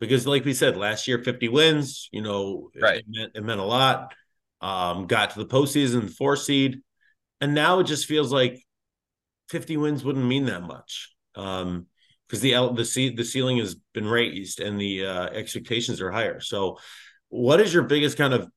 because 0.00 0.26
like 0.26 0.46
we 0.46 0.54
said, 0.54 0.78
last 0.78 1.06
year 1.06 1.22
50 1.22 1.48
wins, 1.48 2.08
you 2.10 2.22
know, 2.22 2.70
right. 2.80 3.00
it, 3.00 3.04
meant, 3.06 3.32
it 3.34 3.44
meant 3.44 3.60
a 3.60 3.64
lot. 3.64 4.14
Um, 4.62 5.06
got 5.06 5.30
to 5.30 5.38
the 5.38 5.46
postseason, 5.46 6.10
four 6.10 6.36
seed, 6.36 6.80
and 7.42 7.54
now 7.54 7.80
it 7.80 7.84
just 7.84 8.06
feels 8.06 8.32
like 8.32 8.64
50 9.50 9.76
wins 9.76 10.02
wouldn't 10.02 10.24
mean 10.24 10.46
that 10.46 10.62
much. 10.62 11.14
Um, 11.34 11.86
because 12.30 12.40
the 12.40 12.52
the 12.52 13.14
the 13.16 13.24
ceiling 13.24 13.58
has 13.58 13.74
been 13.92 14.06
raised 14.06 14.60
and 14.60 14.80
the 14.80 15.04
uh, 15.04 15.24
expectations 15.26 16.00
are 16.00 16.12
higher. 16.12 16.38
So, 16.38 16.78
what 17.28 17.60
is 17.60 17.74
your 17.74 17.82
biggest 17.82 18.16
kind 18.16 18.32
of 18.32 18.48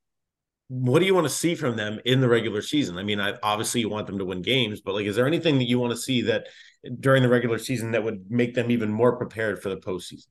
what 0.70 1.00
do 1.00 1.06
you 1.06 1.14
want 1.14 1.26
to 1.26 1.34
see 1.34 1.56
from 1.56 1.76
them 1.76 2.00
in 2.06 2.22
the 2.22 2.30
regular 2.30 2.62
season? 2.62 2.98
I 2.98 3.04
mean, 3.04 3.20
I, 3.20 3.34
obviously 3.44 3.82
you 3.82 3.90
want 3.90 4.08
them 4.08 4.18
to 4.20 4.26
win 4.26 4.42
games, 4.42 4.82
but 4.82 4.96
like, 4.96 5.06
is 5.06 5.16
there 5.16 5.28
anything 5.28 5.58
that 5.58 5.68
you 5.68 5.78
want 5.78 5.92
to 5.92 5.98
see 5.98 6.22
that 6.24 6.48
during 7.00 7.22
the 7.22 7.30
regular 7.30 7.58
season 7.58 7.92
that 7.92 8.04
would 8.04 8.26
make 8.30 8.54
them 8.54 8.72
even 8.72 8.92
more 8.92 9.18
prepared 9.18 9.62
for 9.62 9.70
the 9.70 9.78
postseason? 9.78 10.28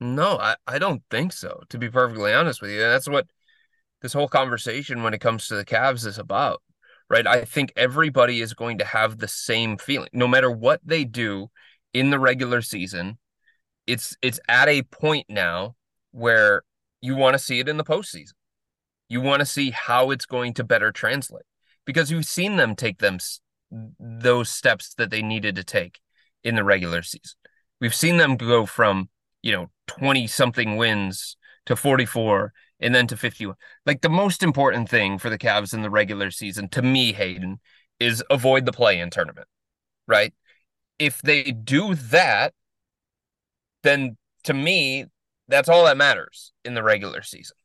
No, 0.00 0.38
I, 0.38 0.56
I 0.66 0.78
don't 0.78 1.02
think 1.10 1.32
so. 1.32 1.62
To 1.68 1.78
be 1.78 1.88
perfectly 1.88 2.32
honest 2.32 2.62
with 2.62 2.70
you, 2.70 2.80
that's 2.80 3.08
what 3.08 3.26
this 4.00 4.12
whole 4.12 4.28
conversation 4.28 5.02
when 5.02 5.14
it 5.14 5.20
comes 5.20 5.46
to 5.48 5.56
the 5.56 5.64
Cavs 5.64 6.06
is 6.06 6.18
about, 6.18 6.62
right? 7.08 7.26
I 7.26 7.44
think 7.44 7.72
everybody 7.76 8.40
is 8.40 8.54
going 8.54 8.78
to 8.78 8.84
have 8.84 9.18
the 9.18 9.28
same 9.28 9.76
feeling, 9.76 10.10
no 10.12 10.26
matter 10.26 10.50
what 10.50 10.80
they 10.84 11.04
do 11.04 11.48
in 11.94 12.10
the 12.10 12.18
regular 12.18 12.60
season. 12.60 13.18
It's 13.86 14.16
it's 14.20 14.40
at 14.48 14.68
a 14.68 14.82
point 14.82 15.26
now 15.28 15.76
where 16.10 16.62
you 17.00 17.16
want 17.16 17.34
to 17.34 17.38
see 17.38 17.60
it 17.60 17.68
in 17.68 17.76
the 17.76 17.84
postseason. 17.84 18.32
You 19.08 19.20
want 19.20 19.40
to 19.40 19.46
see 19.46 19.70
how 19.70 20.10
it's 20.10 20.26
going 20.26 20.54
to 20.54 20.64
better 20.64 20.90
translate 20.90 21.44
because 21.86 22.10
you've 22.10 22.26
seen 22.26 22.56
them 22.56 22.74
take 22.74 22.98
them 22.98 23.18
those 23.98 24.48
steps 24.48 24.94
that 24.94 25.10
they 25.10 25.22
needed 25.22 25.54
to 25.56 25.64
take 25.64 26.00
in 26.42 26.54
the 26.54 26.64
regular 26.64 27.02
season. 27.02 27.36
We've 27.80 27.94
seen 27.94 28.16
them 28.16 28.36
go 28.36 28.66
from, 28.66 29.08
you 29.42 29.52
know, 29.52 29.70
20 29.88 30.26
something 30.26 30.76
wins 30.76 31.36
to 31.66 31.76
44 31.76 32.52
and 32.80 32.94
then 32.94 33.06
to 33.08 33.16
51. 33.16 33.56
Like 33.84 34.00
the 34.00 34.08
most 34.08 34.42
important 34.42 34.88
thing 34.88 35.18
for 35.18 35.30
the 35.30 35.38
Cavs 35.38 35.74
in 35.74 35.82
the 35.82 35.90
regular 35.90 36.30
season 36.30 36.68
to 36.70 36.82
me, 36.82 37.12
Hayden, 37.12 37.60
is 38.00 38.22
avoid 38.30 38.66
the 38.66 38.72
play 38.72 38.98
in 39.00 39.10
tournament, 39.10 39.48
right? 40.06 40.32
If 40.98 41.20
they 41.22 41.42
do 41.44 41.94
that, 41.94 42.54
then 43.82 44.16
to 44.44 44.54
me, 44.54 45.06
that's 45.48 45.68
all 45.68 45.84
that 45.84 45.96
matters 45.96 46.52
in 46.64 46.74
the 46.74 46.82
regular 46.82 47.22
season. 47.22 47.56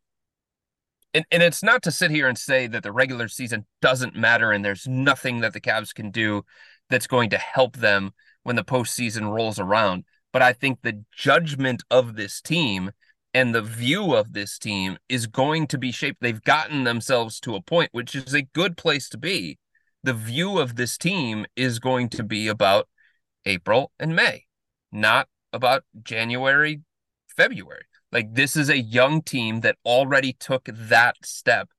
And, 1.14 1.26
and 1.32 1.42
it's 1.42 1.64
not 1.64 1.82
to 1.84 1.92
sit 1.92 2.12
here 2.12 2.28
and 2.28 2.38
say 2.38 2.68
that 2.68 2.84
the 2.84 2.92
regular 2.92 3.28
season 3.28 3.66
doesn't 3.82 4.16
matter 4.16 4.52
and 4.52 4.64
there's 4.64 4.88
nothing 4.88 5.40
that 5.40 5.54
the 5.54 5.62
Cavs 5.62 5.94
can 5.94 6.12
do 6.12 6.44
that's 6.90 7.08
going 7.08 7.32
to 7.32 7.38
help 7.38 7.78
them 7.78 8.12
when 8.44 8.56
the 8.56 8.64
postseason 8.64 9.32
rolls 9.32 9.60
around. 9.60 10.06
But 10.32 10.42
I 10.42 10.54
think 10.54 10.80
the 10.82 11.04
judgment 11.12 11.84
of 11.90 12.16
this 12.16 12.42
team 12.42 12.92
and 13.34 13.54
the 13.54 13.62
view 13.62 14.14
of 14.14 14.34
this 14.34 14.58
team 14.58 14.98
is 15.08 15.28
going 15.28 15.68
to 15.68 15.78
be 15.78 15.92
shaped. 15.92 16.22
They've 16.22 16.44
gotten 16.44 16.84
themselves 16.84 17.40
to 17.42 17.56
a 17.56 17.62
point, 17.62 17.90
which 17.92 18.16
is 18.16 18.34
a 18.34 18.42
good 18.42 18.78
place 18.78 19.10
to 19.10 19.18
be. 19.18 19.58
The 20.04 20.14
view 20.14 20.60
of 20.60 20.76
this 20.76 20.98
team 20.98 21.46
is 21.56 21.80
going 21.80 22.10
to 22.10 22.24
be 22.24 22.48
about 22.48 22.88
April 23.46 23.92
and 24.00 24.16
May, 24.16 24.46
not 24.92 25.28
about 25.54 25.84
January, 26.04 26.82
February. 27.36 27.86
Like 28.12 28.34
this 28.34 28.56
is 28.56 28.70
a 28.70 28.80
young 28.80 29.22
team 29.22 29.62
that 29.62 29.78
already 29.86 30.34
took 30.34 30.66
that 30.72 31.16
step 31.24 31.70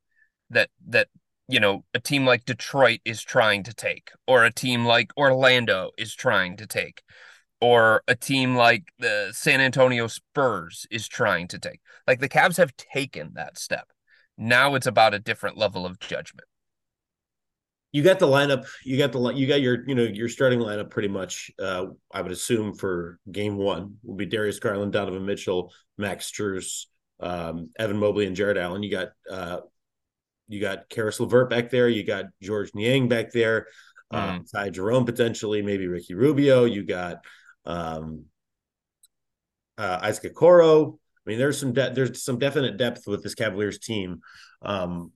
that 0.48 0.70
that 0.86 1.08
you 1.48 1.60
know 1.60 1.84
a 1.94 2.00
team 2.00 2.24
like 2.24 2.44
Detroit 2.44 3.00
is 3.04 3.22
trying 3.22 3.62
to 3.64 3.74
take 3.74 4.10
or 4.26 4.44
a 4.44 4.52
team 4.52 4.84
like 4.84 5.12
Orlando 5.16 5.90
is 5.98 6.14
trying 6.14 6.56
to 6.58 6.66
take 6.66 7.02
or 7.60 8.02
a 8.08 8.14
team 8.14 8.56
like 8.56 8.84
the 8.98 9.30
San 9.32 9.60
Antonio 9.60 10.06
Spurs 10.06 10.86
is 10.90 11.06
trying 11.06 11.46
to 11.48 11.58
take. 11.58 11.80
Like 12.06 12.20
the 12.20 12.28
Cavs 12.28 12.56
have 12.56 12.76
taken 12.76 13.32
that 13.34 13.58
step. 13.58 13.88
Now 14.38 14.74
it's 14.74 14.86
about 14.86 15.14
a 15.14 15.18
different 15.18 15.58
level 15.58 15.84
of 15.84 15.98
judgment 15.98 16.46
you 17.92 18.02
got 18.02 18.18
the 18.18 18.26
lineup. 18.26 18.66
You 18.84 18.96
got 18.96 19.12
the 19.12 19.30
you 19.30 19.46
got 19.46 19.60
your 19.60 19.86
you 19.86 19.94
know 19.94 20.04
your 20.04 20.28
starting 20.28 20.60
lineup 20.60 20.90
pretty 20.90 21.08
much. 21.08 21.50
Uh, 21.58 21.86
I 22.12 22.22
would 22.22 22.32
assume 22.32 22.74
for 22.74 23.18
game 23.30 23.56
one 23.56 23.96
will 24.02 24.16
be 24.16 24.26
Darius 24.26 24.58
Garland, 24.58 24.92
Donovan 24.92 25.26
Mitchell, 25.26 25.72
Max 25.98 26.30
Strus, 26.30 26.86
um, 27.18 27.70
Evan 27.78 27.98
Mobley, 27.98 28.26
and 28.26 28.36
Jarrett 28.36 28.56
Allen. 28.56 28.82
You 28.82 28.90
got 28.90 29.08
uh, 29.30 29.60
you 30.48 30.60
got 30.60 30.88
Caris 30.88 31.18
LeVert 31.18 31.50
back 31.50 31.70
there. 31.70 31.88
You 31.88 32.04
got 32.04 32.26
Georges 32.42 32.74
Niang 32.74 33.08
back 33.08 33.32
there. 33.32 33.66
Um, 34.10 34.40
mm. 34.40 34.52
Ty 34.52 34.70
Jerome 34.70 35.04
potentially, 35.04 35.62
maybe 35.62 35.86
Ricky 35.86 36.14
Rubio. 36.14 36.64
You 36.64 36.84
got 36.84 37.24
um, 37.64 38.24
uh, 39.78 39.98
Isaac 40.02 40.34
Okoro. 40.34 40.94
I 40.94 41.30
mean, 41.30 41.38
there's 41.38 41.58
some 41.58 41.72
de- 41.72 41.92
there's 41.92 42.22
some 42.22 42.38
definite 42.38 42.76
depth 42.76 43.06
with 43.06 43.22
this 43.22 43.34
Cavaliers 43.34 43.78
team. 43.78 44.20
Um, 44.62 45.12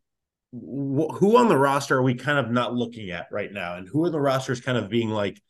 who 0.55 1.37
on 1.37 1.49
the 1.49 1.57
roster 1.57 1.99
are 1.99 2.03
we 2.03 2.15
kind 2.15 2.39
of 2.39 2.51
not 2.51 2.75
looking 2.75 3.11
at 3.11 3.27
right 3.33 3.53
now, 3.53 3.77
and 3.77 3.89
who 3.89 4.05
are 4.05 4.11
the 4.11 4.21
rosters 4.21 4.61
kind 4.61 4.79
of 4.79 4.89
being 4.89 5.11
like, 5.11 5.41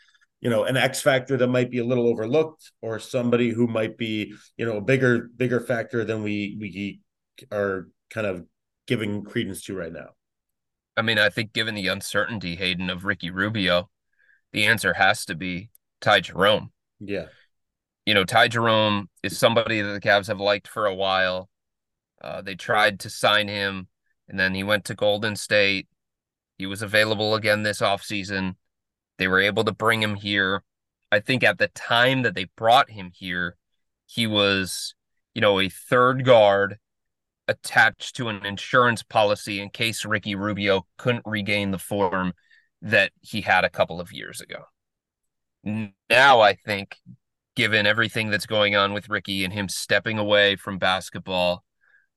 you 0.40 0.49
know, 0.49 0.64
an 0.64 0.76
X 0.76 1.02
factor 1.02 1.37
that 1.37 1.46
might 1.49 1.70
be 1.70 1.78
a 1.78 1.84
little 1.84 2.08
overlooked, 2.08 2.73
or 2.80 2.99
somebody 2.99 3.50
who 3.50 3.66
might 3.66 3.99
be, 3.99 4.34
you 4.56 4.64
know, 4.64 4.78
a 4.78 4.80
bigger 4.80 5.28
bigger 5.37 5.61
factor 5.61 6.04
than 6.04 6.23
we 6.23 6.56
we 6.58 7.00
are 7.52 7.88
kind 8.11 8.26
of 8.26 8.46
giving 8.87 9.25
credence 9.25 9.62
to 9.64 9.76
right 9.76 9.92
now. 9.92 10.11
I 10.96 11.02
mean, 11.02 11.18
I 11.18 11.28
think 11.28 11.52
given 11.52 11.75
the 11.75 11.88
uncertainty, 11.88 12.56
Hayden, 12.56 12.88
of 12.88 13.04
Ricky 13.04 13.30
Rubio, 13.30 13.90
the 14.52 14.64
answer 14.64 14.94
has 14.94 15.25
to 15.26 15.34
be 15.34 15.70
Ty 16.00 16.20
Jerome. 16.20 16.73
Yeah. 17.00 17.26
You 18.06 18.14
know, 18.14 18.25
Ty 18.25 18.49
Jerome 18.49 19.08
is 19.23 19.37
somebody 19.37 19.80
that 19.80 19.92
the 19.92 20.00
Cavs 20.00 20.28
have 20.28 20.40
liked 20.40 20.68
for 20.68 20.87
a 20.87 20.94
while. 20.94 21.49
Uh, 22.23 22.42
they 22.42 22.54
tried 22.54 23.00
to 23.00 23.11
sign 23.11 23.49
him 23.49 23.88
and 24.28 24.38
then 24.38 24.54
he 24.54 24.62
went 24.62 24.84
to 24.86 24.94
Golden 24.94 25.36
State. 25.36 25.88
He 26.58 26.66
was 26.66 26.82
available 26.82 27.34
again 27.34 27.62
this 27.62 27.80
offseason. 27.80 28.56
They 29.18 29.28
were 29.28 29.40
able 29.40 29.64
to 29.64 29.72
bring 29.72 30.02
him 30.02 30.14
here. 30.14 30.62
I 31.12 31.20
think 31.20 31.44
at 31.44 31.58
the 31.58 31.68
time 31.68 32.22
that 32.22 32.34
they 32.34 32.46
brought 32.56 32.90
him 32.90 33.10
here, 33.14 33.56
he 34.06 34.26
was, 34.26 34.94
you 35.34 35.40
know, 35.40 35.60
a 35.60 35.68
third 35.68 36.24
guard 36.24 36.78
attached 37.46 38.16
to 38.16 38.28
an 38.28 38.44
insurance 38.44 39.02
policy 39.02 39.60
in 39.60 39.70
case 39.70 40.04
Ricky 40.04 40.34
Rubio 40.34 40.86
couldn't 40.96 41.26
regain 41.26 41.70
the 41.70 41.78
form 41.78 42.32
that 42.82 43.12
he 43.20 43.42
had 43.42 43.64
a 43.64 43.70
couple 43.70 44.00
of 44.00 44.12
years 44.12 44.40
ago. 44.40 44.64
Now, 46.10 46.40
I 46.40 46.54
think, 46.54 46.96
given 47.54 47.86
everything 47.86 48.30
that's 48.30 48.46
going 48.46 48.76
on 48.76 48.92
with 48.92 49.08
Ricky 49.08 49.44
and 49.44 49.52
him 49.52 49.68
stepping 49.68 50.18
away 50.18 50.56
from 50.56 50.78
basketball, 50.78 51.64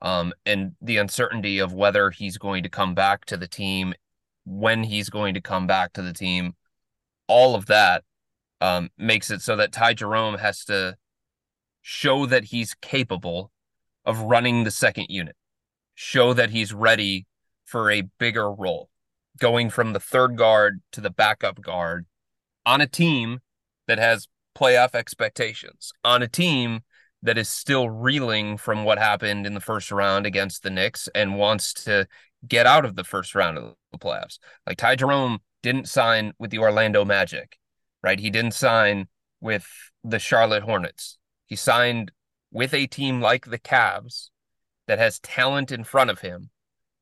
um, 0.01 0.33
and 0.45 0.73
the 0.81 0.97
uncertainty 0.97 1.59
of 1.59 1.73
whether 1.73 2.09
he's 2.11 2.37
going 2.37 2.63
to 2.63 2.69
come 2.69 2.93
back 2.93 3.25
to 3.25 3.37
the 3.37 3.47
team, 3.47 3.93
when 4.45 4.83
he's 4.83 5.09
going 5.09 5.33
to 5.33 5.41
come 5.41 5.67
back 5.67 5.93
to 5.93 6.01
the 6.01 6.13
team, 6.13 6.53
all 7.27 7.55
of 7.55 7.65
that 7.65 8.03
um, 8.61 8.89
makes 8.97 9.29
it 9.31 9.41
so 9.41 9.55
that 9.55 9.71
Ty 9.71 9.93
Jerome 9.95 10.37
has 10.37 10.63
to 10.65 10.95
show 11.81 12.25
that 12.25 12.45
he's 12.45 12.73
capable 12.75 13.51
of 14.05 14.21
running 14.21 14.63
the 14.63 14.71
second 14.71 15.07
unit, 15.09 15.35
show 15.95 16.33
that 16.33 16.51
he's 16.51 16.73
ready 16.73 17.25
for 17.65 17.91
a 17.91 18.03
bigger 18.19 18.51
role, 18.51 18.89
going 19.39 19.69
from 19.69 19.93
the 19.93 19.99
third 19.99 20.37
guard 20.37 20.81
to 20.91 21.01
the 21.01 21.09
backup 21.09 21.61
guard 21.61 22.05
on 22.65 22.81
a 22.81 22.87
team 22.87 23.39
that 23.87 23.97
has 23.97 24.27
playoff 24.57 24.95
expectations, 24.95 25.91
on 26.03 26.21
a 26.21 26.27
team 26.27 26.81
that 27.27 27.37
is 27.37 27.49
still 27.49 27.89
reeling 27.89 28.55
from 28.55 28.85
what 28.85 28.97
happened 28.97 29.45
in 29.45 29.53
the 29.53 29.59
first 29.59 29.91
round 29.91 30.25
against 30.25 30.63
the 30.63 30.69
Knicks 30.69 31.09
and 31.13 31.37
wants 31.37 31.73
to 31.73 32.07
get 32.47 32.65
out 32.65 32.85
of 32.85 32.95
the 32.95 33.03
first 33.03 33.35
round 33.35 33.57
of 33.57 33.75
the 33.91 33.97
playoffs. 33.97 34.39
Like 34.65 34.77
Ty 34.77 34.95
Jerome 34.95 35.39
didn't 35.61 35.89
sign 35.89 36.31
with 36.39 36.51
the 36.51 36.59
Orlando 36.59 37.03
Magic, 37.03 37.57
right? 38.01 38.17
He 38.17 38.29
didn't 38.29 38.53
sign 38.53 39.09
with 39.41 39.67
the 40.05 40.19
Charlotte 40.19 40.63
Hornets. 40.63 41.17
He 41.47 41.57
signed 41.57 42.13
with 42.49 42.73
a 42.73 42.87
team 42.87 43.19
like 43.19 43.45
the 43.45 43.59
Cavs 43.59 44.29
that 44.87 44.97
has 44.97 45.19
talent 45.19 45.69
in 45.69 45.83
front 45.83 46.09
of 46.09 46.21
him, 46.21 46.49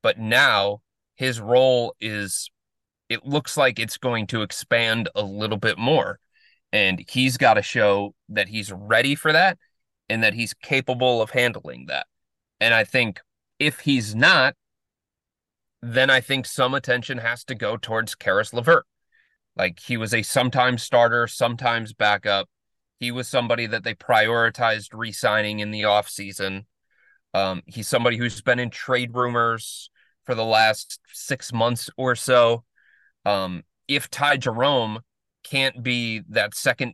but 0.02 0.18
now 0.18 0.82
his 1.16 1.40
role 1.40 1.94
is 2.02 2.50
it 3.10 3.24
looks 3.24 3.58
like 3.58 3.78
it's 3.78 3.98
going 3.98 4.26
to 4.28 4.42
expand 4.42 5.08
a 5.14 5.22
little 5.22 5.60
bit 5.60 5.78
more. 5.78 6.20
And 6.74 7.06
he's 7.08 7.38
got 7.38 7.54
to 7.54 7.62
show 7.62 8.16
that 8.30 8.48
he's 8.48 8.72
ready 8.72 9.14
for 9.14 9.32
that 9.32 9.60
and 10.10 10.24
that 10.24 10.34
he's 10.34 10.54
capable 10.54 11.22
of 11.22 11.32
handling 11.32 11.88
that. 11.88 12.08
And 12.60 12.74
I 12.74 12.84
think 12.84 13.22
if 13.60 13.82
he's 13.82 14.16
not, 14.16 14.56
then 15.82 16.10
I 16.10 16.22
think 16.22 16.46
some 16.46 16.74
attention 16.74 17.20
has 17.20 17.44
to 17.46 17.56
go 17.56 17.78
towards 17.78 18.16
Caris 18.16 18.54
LeVert. 18.54 18.86
Like 19.56 19.80
he 19.80 19.98
was 19.98 20.14
a 20.14 20.24
sometimes 20.24 20.84
starter, 20.84 21.28
sometimes 21.28 21.94
backup. 21.94 22.50
He 23.00 23.12
was 23.12 23.28
somebody 23.28 23.66
that 23.68 23.84
they 23.84 23.94
prioritized 23.94 24.90
re-signing 24.94 25.60
in 25.60 25.72
the 25.72 25.84
offseason. 25.84 26.66
Um, 27.34 27.62
he's 27.66 27.88
somebody 27.88 28.18
who's 28.18 28.42
been 28.42 28.60
in 28.60 28.70
trade 28.70 29.12
rumors 29.14 29.90
for 30.26 30.36
the 30.36 30.46
last 30.46 31.00
six 31.12 31.54
months 31.54 31.90
or 31.98 32.16
so. 32.16 32.64
Um, 33.26 33.64
if 33.88 34.10
Ty 34.10 34.38
Jerome 34.38 35.02
can't 35.44 35.84
be 35.84 36.24
that 36.30 36.56
second 36.56 36.94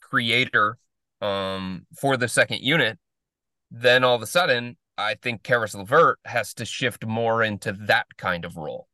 creator 0.00 0.78
um, 1.20 1.86
for 1.98 2.16
the 2.16 2.28
second 2.28 2.60
unit, 2.60 2.98
then 3.70 4.04
all 4.04 4.14
of 4.14 4.22
a 4.22 4.26
sudden, 4.26 4.76
I 4.98 5.14
think 5.14 5.42
Caris 5.42 5.74
LeVert 5.74 6.18
has 6.24 6.54
to 6.54 6.64
shift 6.64 7.04
more 7.04 7.42
into 7.42 7.72
that 7.72 8.06
kind 8.16 8.44
of 8.44 8.56
role. 8.56 8.88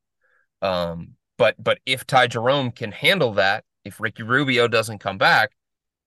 Um, 0.61 1.14
but 1.38 1.57
but 1.59 1.79
if 1.87 2.07
Ty 2.07 2.29
Jerome 2.29 2.71
can 2.71 2.93
handle 2.93 3.33
that, 3.35 3.64
if 3.85 4.00
Ricky 4.00 4.23
Rubio 4.23 4.69
doesn't 4.69 4.99
come 4.99 5.19
back, 5.19 5.52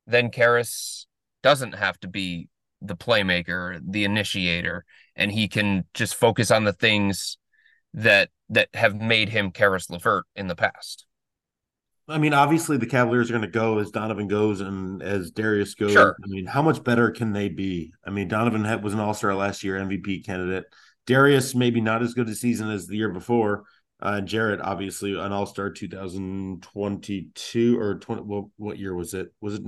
then 0.08 0.32
Caris 0.32 1.08
doesn't 1.44 1.74
have 1.74 2.00
to 2.02 2.08
be 2.08 2.50
the 2.82 2.96
playmaker, 2.96 3.80
the 3.86 4.04
initiator, 4.06 4.86
and 5.16 5.32
he 5.32 5.48
can 5.48 5.86
just 5.94 6.16
focus 6.16 6.52
on 6.52 6.64
the 6.64 6.74
things 6.74 7.38
that 7.94 8.30
that 8.50 8.70
have 8.74 8.96
made 8.96 9.30
him 9.30 9.52
Caris 9.52 9.90
LeVert 9.90 10.26
in 10.36 10.48
the 10.48 10.56
past. 10.56 11.06
I 12.08 12.20
mean, 12.20 12.34
obviously 12.34 12.78
the 12.78 12.86
Cavaliers 12.86 13.30
are 13.30 13.34
going 13.34 13.42
to 13.42 13.48
go 13.48 13.80
as 13.80 13.90
Donovan 13.90 14.28
goes 14.28 14.62
and 14.62 15.02
as 15.02 15.32
Darius 15.32 15.74
goes. 15.74 15.94
Sure. 15.94 16.16
I 16.24 16.28
mean, 16.28 16.46
how 16.46 16.62
much 16.62 16.84
better 16.84 17.10
can 17.10 17.34
they 17.34 17.50
be? 17.50 17.96
I 18.06 18.12
mean, 18.12 18.28
Donovan 18.28 18.62
was 18.82 18.94
an 18.94 19.00
All 19.00 19.16
Star 19.16 19.34
last 19.34 19.64
year, 19.64 19.80
MVP 19.80 20.24
candidate. 20.26 20.66
Darius 21.08 21.56
maybe 21.56 21.82
not 21.82 22.04
as 22.04 22.14
good 22.14 22.30
a 22.30 22.36
season 22.36 22.70
as 22.70 22.86
the 22.88 22.98
year 22.98 23.10
before. 23.10 23.64
Uh, 24.00 24.22
Jarrett 24.22 24.62
obviously 24.62 25.20
an 25.20 25.32
All 25.32 25.48
Star 25.48 25.72
2022 25.72 27.80
or 27.80 27.96
20. 27.96 28.22
What, 28.22 28.46
what 28.58 28.78
year 28.78 28.94
was 28.94 29.14
it? 29.14 29.34
Was 29.42 29.56
it 29.56 29.64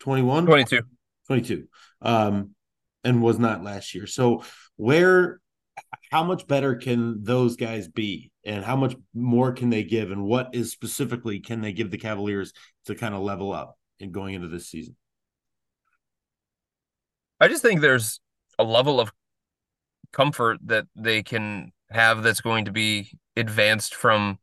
21? 0.00 0.46
22. 0.46 0.82
22. 1.26 1.66
Um, 2.02 2.54
and 3.02 3.22
was 3.22 3.38
not 3.38 3.64
last 3.64 3.94
year. 3.94 4.06
So 4.06 4.44
where 4.76 5.39
how 6.10 6.24
much 6.24 6.46
better 6.46 6.74
can 6.74 7.22
those 7.22 7.56
guys 7.56 7.88
be? 7.88 8.30
And 8.44 8.64
how 8.64 8.76
much 8.76 8.96
more 9.14 9.52
can 9.52 9.70
they 9.70 9.84
give? 9.84 10.10
And 10.10 10.24
what 10.24 10.54
is 10.54 10.72
specifically 10.72 11.40
can 11.40 11.60
they 11.60 11.72
give 11.72 11.90
the 11.90 11.98
cavaliers 11.98 12.52
to 12.86 12.94
kind 12.94 13.14
of 13.14 13.20
level 13.20 13.52
up 13.52 13.76
in 13.98 14.12
going 14.12 14.34
into 14.34 14.48
this 14.48 14.68
season? 14.68 14.96
I 17.38 17.48
just 17.48 17.62
think 17.62 17.80
there's 17.80 18.20
a 18.58 18.64
level 18.64 19.00
of 19.00 19.12
comfort 20.12 20.58
that 20.64 20.86
they 20.96 21.22
can 21.22 21.72
have 21.90 22.22
that's 22.22 22.40
going 22.40 22.66
to 22.66 22.72
be 22.72 23.12
advanced 23.36 23.94
from 23.94 24.38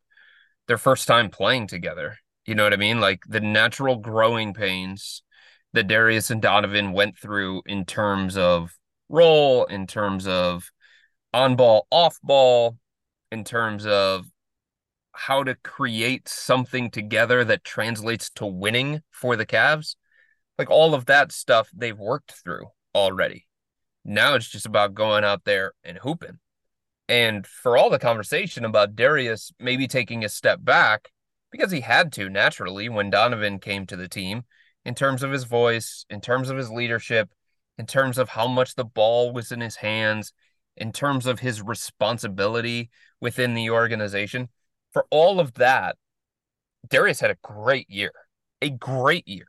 their 0.67 0.77
first 0.77 1.07
time 1.07 1.29
playing 1.29 1.67
together. 1.67 2.17
You 2.45 2.55
know 2.55 2.63
what 2.63 2.73
i 2.73 2.77
mean? 2.77 2.99
Like 2.99 3.23
the 3.27 3.41
natural 3.41 3.97
growing 3.97 4.53
pains 4.53 5.21
that 5.73 5.87
darius 5.87 6.31
and 6.31 6.41
donovan 6.41 6.93
went 6.93 7.17
through 7.17 7.61
in 7.65 7.85
terms 7.85 8.37
of 8.37 8.73
role 9.09 9.65
in 9.65 9.87
terms 9.87 10.27
of 10.27 10.71
on 11.37 11.55
ball, 11.55 11.85
off 11.91 12.17
ball, 12.23 12.77
in 13.31 13.43
terms 13.43 13.85
of 13.85 14.25
how 15.11 15.43
to 15.43 15.53
create 15.55 16.27
something 16.27 16.89
together 16.89 17.43
that 17.43 17.63
translates 17.63 18.31
to 18.31 18.45
winning 18.45 19.01
for 19.11 19.35
the 19.35 19.45
Cavs. 19.45 19.95
Like 20.57 20.71
all 20.71 20.95
of 20.95 21.05
that 21.05 21.31
stuff 21.31 21.69
they've 21.75 21.97
worked 21.97 22.31
through 22.31 22.65
already. 22.95 23.45
Now 24.03 24.33
it's 24.33 24.49
just 24.49 24.65
about 24.65 24.95
going 24.95 25.23
out 25.23 25.43
there 25.43 25.73
and 25.83 25.99
hooping. 25.99 26.39
And 27.07 27.45
for 27.45 27.77
all 27.77 27.91
the 27.91 27.99
conversation 27.99 28.65
about 28.65 28.95
Darius 28.95 29.51
maybe 29.59 29.87
taking 29.87 30.25
a 30.25 30.29
step 30.29 30.59
back, 30.63 31.11
because 31.51 31.71
he 31.71 31.81
had 31.81 32.11
to 32.13 32.29
naturally 32.29 32.89
when 32.89 33.11
Donovan 33.11 33.59
came 33.59 33.85
to 33.87 33.95
the 33.95 34.09
team, 34.09 34.43
in 34.85 34.95
terms 34.95 35.21
of 35.21 35.31
his 35.31 35.43
voice, 35.43 36.05
in 36.09 36.19
terms 36.19 36.49
of 36.49 36.57
his 36.57 36.71
leadership, 36.71 37.29
in 37.77 37.85
terms 37.85 38.17
of 38.17 38.29
how 38.29 38.47
much 38.47 38.73
the 38.73 38.85
ball 38.85 39.33
was 39.33 39.51
in 39.51 39.61
his 39.61 39.75
hands, 39.75 40.33
in 40.77 40.91
terms 40.91 41.25
of 41.25 41.39
his 41.39 41.61
responsibility 41.61 42.89
within 43.19 43.53
the 43.53 43.69
organization. 43.69 44.49
For 44.93 45.05
all 45.09 45.39
of 45.39 45.55
that, 45.55 45.97
Darius 46.87 47.19
had 47.19 47.31
a 47.31 47.37
great 47.41 47.89
year, 47.89 48.11
a 48.61 48.69
great 48.69 49.27
year. 49.27 49.47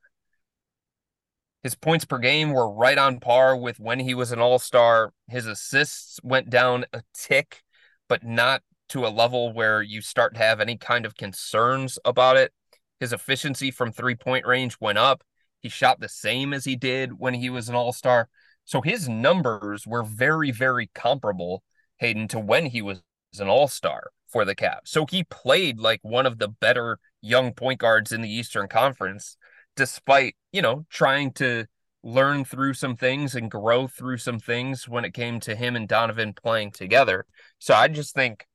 His 1.63 1.75
points 1.75 2.05
per 2.05 2.19
game 2.19 2.53
were 2.53 2.73
right 2.73 2.99
on 2.99 3.21
par 3.21 3.57
with 3.57 3.81
when 3.81 4.01
he 4.01 4.15
was 4.15 4.33
an 4.33 4.39
all 4.39 4.59
star. 4.59 5.13
His 5.29 5.47
assists 5.47 6.19
went 6.23 6.51
down 6.51 6.87
a 6.93 7.03
tick, 7.15 7.63
but 8.09 8.25
not 8.25 8.63
to 8.91 9.07
a 9.07 9.09
level 9.09 9.53
where 9.53 9.83
you 9.83 10.01
start 10.01 10.35
to 10.35 10.41
have 10.41 10.61
any 10.61 10.77
kind 10.77 11.05
of 11.05 11.17
concerns 11.17 11.99
about 12.05 12.37
it. 12.37 12.53
His 13.01 13.13
efficiency 13.13 13.71
from 13.71 13.93
three 13.93 14.15
point 14.15 14.47
range 14.47 14.77
went 14.81 14.99
up. 14.99 15.23
He 15.61 15.69
shot 15.69 16.01
the 16.01 16.09
same 16.09 16.53
as 16.53 16.65
he 16.65 16.77
did 16.77 17.19
when 17.19 17.35
he 17.35 17.51
was 17.51 17.69
an 17.69 17.75
all 17.75 17.93
star. 17.93 18.29
So 18.69 18.83
his 18.83 19.09
numbers 19.09 19.87
were 19.87 20.03
very, 20.03 20.51
very 20.51 20.91
comparable, 20.95 21.63
Hayden, 22.01 22.29
to 22.29 22.39
when 22.39 22.67
he 22.67 22.83
was 22.83 23.01
an 23.39 23.49
all 23.49 23.67
star 23.67 24.11
for 24.31 24.45
the 24.45 24.55
Cavs. 24.55 24.89
So 24.89 25.07
he 25.07 25.25
played 25.25 25.81
like 25.81 26.01
one 26.03 26.27
of 26.27 26.39
the 26.39 26.49
better 26.49 26.99
young 27.23 27.55
point 27.55 27.81
guards 27.81 28.13
in 28.13 28.21
the 28.21 28.31
Eastern 28.31 28.69
Conference, 28.69 29.39
despite, 29.75 30.37
you 30.53 30.61
know, 30.61 30.85
trying 30.91 31.33
to 31.33 31.65
learn 32.03 32.45
through 32.45 32.75
some 32.75 32.95
things 32.95 33.35
and 33.35 33.51
grow 33.51 33.87
through 33.87 34.19
some 34.19 34.39
things 34.39 34.87
when 34.87 35.07
it 35.07 35.15
came 35.15 35.41
to 35.41 35.57
him 35.57 35.75
and 35.75 35.89
Donovan 35.89 36.35
playing 36.35 36.73
together. 36.73 37.25
So 37.59 37.73
I 37.73 37.89
just 37.89 38.15
think 38.15 38.47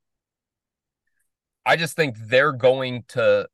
I 1.65 1.75
just 1.75 1.95
think 1.95 2.17
they're 2.19 2.53
going 2.53 3.05
to 3.09 3.47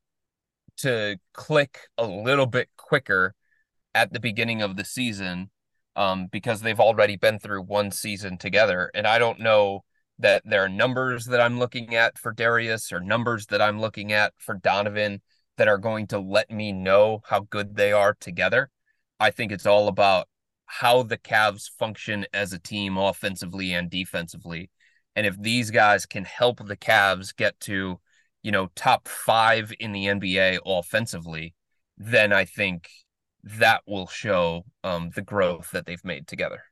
to 0.80 1.16
click 1.32 1.78
a 1.96 2.04
little 2.04 2.44
bit 2.44 2.68
quicker 2.76 3.34
at 3.94 4.12
the 4.12 4.20
beginning 4.20 4.60
of 4.60 4.76
the 4.76 4.84
season 4.84 5.48
um, 6.00 6.28
because 6.32 6.62
they've 6.62 6.80
already 6.80 7.16
been 7.16 7.38
through 7.38 7.60
one 7.60 7.90
season 7.90 8.38
together. 8.38 8.90
And 8.94 9.06
I 9.06 9.18
don't 9.18 9.38
know 9.38 9.84
that 10.18 10.40
there 10.46 10.64
are 10.64 10.68
numbers 10.68 11.26
that 11.26 11.42
I'm 11.42 11.58
looking 11.58 11.94
at 11.94 12.16
for 12.16 12.32
Darius 12.32 12.90
or 12.90 13.00
numbers 13.00 13.44
that 13.48 13.60
I'm 13.60 13.78
looking 13.78 14.10
at 14.14 14.32
for 14.38 14.54
Donovan 14.54 15.20
that 15.58 15.68
are 15.68 15.76
going 15.76 16.06
to 16.06 16.18
let 16.18 16.50
me 16.50 16.72
know 16.72 17.20
how 17.26 17.40
good 17.40 17.76
they 17.76 17.92
are 17.92 18.16
together. 18.18 18.70
I 19.20 19.30
think 19.30 19.52
it's 19.52 19.66
all 19.66 19.88
about 19.88 20.26
how 20.64 21.02
the 21.02 21.18
Cavs 21.18 21.68
function 21.78 22.24
as 22.32 22.54
a 22.54 22.58
team 22.58 22.96
offensively 22.96 23.74
and 23.74 23.90
defensively. 23.90 24.70
And 25.14 25.26
if 25.26 25.38
these 25.38 25.70
guys 25.70 26.06
can 26.06 26.24
help 26.24 26.66
the 26.66 26.78
Cavs 26.78 27.36
get 27.36 27.60
to, 27.60 28.00
you 28.42 28.50
know, 28.50 28.70
top 28.74 29.06
five 29.06 29.70
in 29.78 29.92
the 29.92 30.06
NBA 30.06 30.60
offensively, 30.64 31.54
then 31.98 32.32
I 32.32 32.46
think 32.46 32.88
that 33.44 33.82
will 33.86 34.06
show 34.06 34.64
um, 34.84 35.10
the 35.14 35.22
growth 35.22 35.70
that 35.72 35.86
they've 35.86 36.04
made 36.04 36.26
together. 36.26 36.62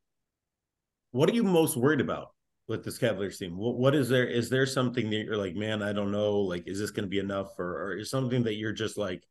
What 1.11 1.29
are 1.31 1.35
you 1.35 1.43
most 1.43 1.77
worried 1.77 2.01
about 2.01 2.29
with 2.67 2.85
this 2.85 2.99
Cavaliers 2.99 3.39
team? 3.39 3.57
What, 3.57 3.77
what 3.77 3.95
is 3.95 4.09
there? 4.09 4.27
Is 4.27 4.51
there 4.51 4.67
something 4.67 5.09
that 5.11 5.25
you're 5.25 5.37
like, 5.37 5.55
man, 5.55 5.83
I 5.83 5.93
don't 5.93 6.13
know. 6.13 6.39
Like, 6.41 6.67
is 6.67 6.79
this 6.79 6.91
going 6.91 7.05
to 7.05 7.11
be 7.11 7.19
enough, 7.19 7.59
or, 7.59 7.83
or 7.83 7.97
is 7.97 8.11
something 8.11 8.43
that 8.45 8.55
you're 8.55 8.73
just 8.73 8.99
like 8.99 9.23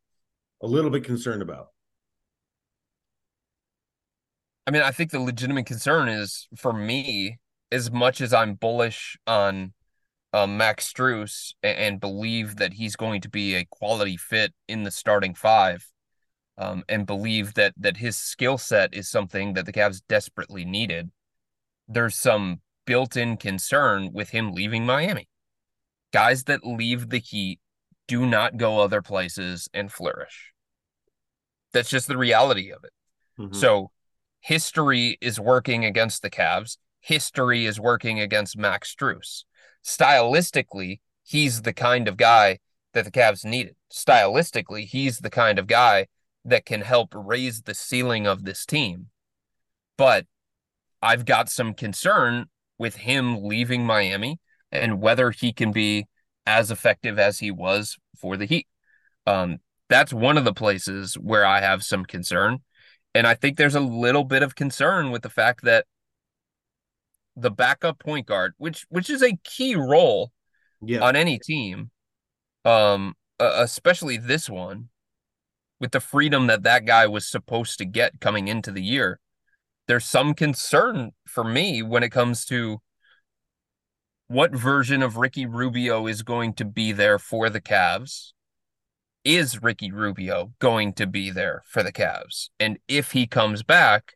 a 0.62 0.66
little 0.66 0.90
bit 0.90 1.04
concerned 1.04 1.42
about? 1.42 1.68
I 4.66 4.70
mean, 4.70 4.82
I 4.82 4.90
think 4.90 5.12
the 5.12 5.20
legitimate 5.20 5.66
concern 5.66 6.08
is 6.08 6.48
for 6.56 6.72
me, 6.72 7.38
as 7.70 7.90
much 7.90 8.20
as 8.20 8.34
I'm 8.34 8.54
bullish 8.54 9.16
on 9.26 9.72
um, 10.32 10.56
Max 10.56 10.92
Strus 10.92 11.54
and, 11.62 11.78
and 11.78 12.00
believe 12.00 12.56
that 12.56 12.74
he's 12.74 12.96
going 12.96 13.20
to 13.22 13.30
be 13.30 13.54
a 13.54 13.64
quality 13.70 14.16
fit 14.16 14.52
in 14.68 14.82
the 14.82 14.90
starting 14.90 15.34
five 15.34 15.86
um, 16.58 16.82
and 16.88 17.06
believe 17.06 17.54
that 17.54 17.72
that 17.78 17.96
his 17.96 18.18
skill 18.18 18.58
set 18.58 18.92
is 18.92 19.08
something 19.08 19.54
that 19.54 19.64
the 19.64 19.72
Cavs 19.72 20.02
desperately 20.08 20.64
needed. 20.64 21.10
there's 21.88 22.16
some 22.16 22.60
built-in 22.84 23.36
concern 23.36 24.12
with 24.12 24.30
him 24.30 24.52
leaving 24.52 24.84
Miami. 24.84 25.28
Guys 26.12 26.44
that 26.44 26.64
leave 26.64 27.08
the 27.08 27.18
Heat 27.18 27.60
do 28.06 28.26
not 28.26 28.56
go 28.56 28.80
other 28.80 29.02
places 29.02 29.68
and 29.74 29.90
flourish. 29.90 30.52
That's 31.72 31.90
just 31.90 32.08
the 32.08 32.16
reality 32.16 32.70
of 32.70 32.84
it. 32.84 32.92
Mm-hmm. 33.38 33.54
So 33.54 33.90
history 34.40 35.18
is 35.20 35.40
working 35.40 35.84
against 35.84 36.22
the 36.22 36.30
Cavs. 36.30 36.78
History 37.00 37.66
is 37.66 37.80
working 37.80 38.20
against 38.20 38.56
Max 38.56 38.94
Strus. 38.94 39.44
Stylistically, 39.84 41.00
he's 41.24 41.62
the 41.62 41.74
kind 41.74 42.08
of 42.08 42.16
guy 42.16 42.58
that 42.94 43.04
the 43.04 43.10
Cavs 43.10 43.44
needed. 43.44 43.76
Stylistically, 43.92 44.86
he's 44.86 45.18
the 45.18 45.30
kind 45.30 45.58
of 45.58 45.66
guy 45.66 46.06
that 46.48 46.64
can 46.64 46.80
help 46.80 47.14
raise 47.14 47.62
the 47.62 47.74
ceiling 47.74 48.26
of 48.26 48.44
this 48.44 48.64
team. 48.66 49.06
But 49.96 50.26
I've 51.02 51.24
got 51.24 51.48
some 51.48 51.74
concern 51.74 52.46
with 52.78 52.96
him 52.96 53.44
leaving 53.44 53.84
Miami 53.84 54.38
and 54.70 55.00
whether 55.00 55.30
he 55.30 55.52
can 55.52 55.72
be 55.72 56.06
as 56.46 56.70
effective 56.70 57.18
as 57.18 57.38
he 57.38 57.50
was 57.50 57.96
for 58.18 58.36
the 58.36 58.46
Heat. 58.46 58.66
Um, 59.26 59.58
that's 59.88 60.12
one 60.12 60.38
of 60.38 60.44
the 60.44 60.54
places 60.54 61.14
where 61.14 61.44
I 61.44 61.60
have 61.60 61.82
some 61.82 62.04
concern. 62.04 62.58
And 63.14 63.26
I 63.26 63.34
think 63.34 63.56
there's 63.56 63.74
a 63.74 63.80
little 63.80 64.24
bit 64.24 64.42
of 64.42 64.54
concern 64.54 65.10
with 65.10 65.22
the 65.22 65.30
fact 65.30 65.64
that 65.64 65.86
the 67.36 67.50
backup 67.50 67.98
point 67.98 68.26
guard, 68.26 68.54
which 68.58 68.84
which 68.88 69.08
is 69.08 69.22
a 69.22 69.36
key 69.44 69.74
role 69.74 70.32
yeah. 70.82 71.00
on 71.00 71.16
any 71.16 71.38
team, 71.38 71.90
um, 72.64 73.14
uh, 73.38 73.52
especially 73.56 74.16
this 74.16 74.50
one, 74.50 74.88
with 75.80 75.92
the 75.92 76.00
freedom 76.00 76.46
that 76.48 76.62
that 76.64 76.84
guy 76.84 77.06
was 77.06 77.26
supposed 77.26 77.78
to 77.78 77.84
get 77.84 78.20
coming 78.20 78.48
into 78.48 78.70
the 78.70 78.82
year, 78.82 79.20
there's 79.86 80.04
some 80.04 80.34
concern 80.34 81.12
for 81.26 81.44
me 81.44 81.82
when 81.82 82.02
it 82.02 82.10
comes 82.10 82.44
to 82.46 82.80
what 84.28 84.52
version 84.52 85.02
of 85.02 85.16
Ricky 85.16 85.46
Rubio 85.46 86.06
is 86.06 86.22
going 86.22 86.52
to 86.54 86.64
be 86.64 86.92
there 86.92 87.18
for 87.18 87.48
the 87.48 87.60
Cavs. 87.60 88.32
Is 89.24 89.62
Ricky 89.62 89.90
Rubio 89.90 90.52
going 90.58 90.92
to 90.94 91.06
be 91.06 91.30
there 91.30 91.62
for 91.66 91.82
the 91.82 91.92
Cavs? 91.92 92.50
And 92.60 92.78
if 92.86 93.12
he 93.12 93.26
comes 93.26 93.62
back, 93.62 94.14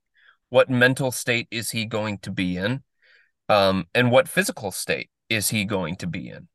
what 0.51 0.69
mental 0.69 1.11
state 1.11 1.49
is 1.51 1.71
he 1.71 1.87
going 1.87 2.19
to 2.19 2.31
be 2.31 2.59
in? 2.59 2.83
Um, 3.49 3.87
and 3.95 4.11
what 4.11 4.29
physical 4.29 4.71
state 4.71 5.11
is 5.31 5.49
he 5.49 5.65
going 5.65 5.97
to 5.97 6.07
be 6.07 6.29
in? 6.29 6.49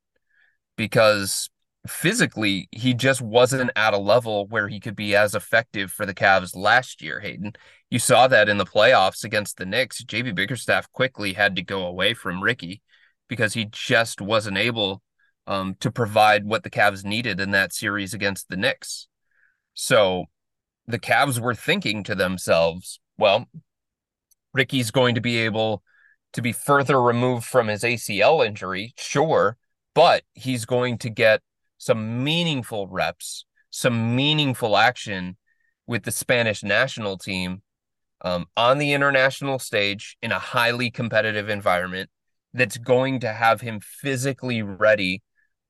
Because 0.75 1.49
physically, 1.89 2.67
he 2.71 2.93
just 2.93 3.21
wasn't 3.21 3.71
at 3.75 3.93
a 3.93 3.97
level 3.97 4.47
where 4.47 4.67
he 4.67 4.79
could 4.79 4.95
be 4.95 5.15
as 5.15 5.35
effective 5.35 5.91
for 5.91 6.05
the 6.05 6.13
Cavs 6.13 6.55
last 6.55 7.01
year, 7.01 7.19
Hayden. 7.19 7.53
You 7.89 7.99
saw 7.99 8.27
that 8.27 8.49
in 8.49 8.57
the 8.57 8.65
playoffs 8.65 9.23
against 9.23 9.57
the 9.57 9.65
Knicks. 9.65 10.03
JB 10.03 10.35
Bickerstaff 10.35 10.91
quickly 10.91 11.33
had 11.33 11.55
to 11.55 11.61
go 11.61 11.85
away 11.85 12.13
from 12.13 12.43
Ricky 12.43 12.81
because 13.27 13.53
he 13.53 13.65
just 13.65 14.21
wasn't 14.21 14.57
able 14.57 15.01
um, 15.47 15.75
to 15.79 15.91
provide 15.91 16.45
what 16.45 16.63
the 16.63 16.69
Cavs 16.69 17.03
needed 17.03 17.39
in 17.39 17.51
that 17.51 17.73
series 17.73 18.13
against 18.13 18.49
the 18.49 18.57
Knicks. 18.57 19.07
So 19.73 20.25
the 20.87 20.99
Cavs 20.99 21.39
were 21.39 21.55
thinking 21.55 22.03
to 22.03 22.15
themselves, 22.15 22.99
well, 23.17 23.47
Ricky's 24.53 24.91
going 24.91 25.15
to 25.15 25.21
be 25.21 25.37
able 25.37 25.83
to 26.33 26.41
be 26.41 26.51
further 26.51 27.01
removed 27.01 27.45
from 27.45 27.67
his 27.67 27.83
ACL 27.83 28.45
injury, 28.45 28.93
sure, 28.97 29.57
but 29.93 30.23
he's 30.33 30.65
going 30.65 30.97
to 30.99 31.09
get 31.09 31.41
some 31.77 32.23
meaningful 32.23 32.87
reps, 32.87 33.45
some 33.69 34.15
meaningful 34.15 34.77
action 34.77 35.37
with 35.85 36.03
the 36.03 36.11
Spanish 36.11 36.63
national 36.63 37.17
team 37.17 37.61
um, 38.21 38.47
on 38.57 38.77
the 38.77 38.93
international 38.93 39.59
stage 39.59 40.17
in 40.21 40.31
a 40.31 40.39
highly 40.39 40.89
competitive 40.89 41.49
environment 41.49 42.09
that's 42.53 42.77
going 42.77 43.19
to 43.19 43.31
have 43.31 43.61
him 43.61 43.79
physically 43.79 44.61
ready 44.61 45.21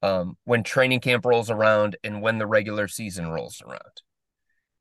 um, 0.02 0.38
when 0.46 0.64
training 0.64 1.00
camp 1.00 1.26
rolls 1.26 1.50
around 1.50 1.98
and 2.04 2.22
when 2.22 2.38
the 2.38 2.48
regular 2.48 2.88
season 2.88 3.30
rolls 3.30 3.62
around. 3.66 4.02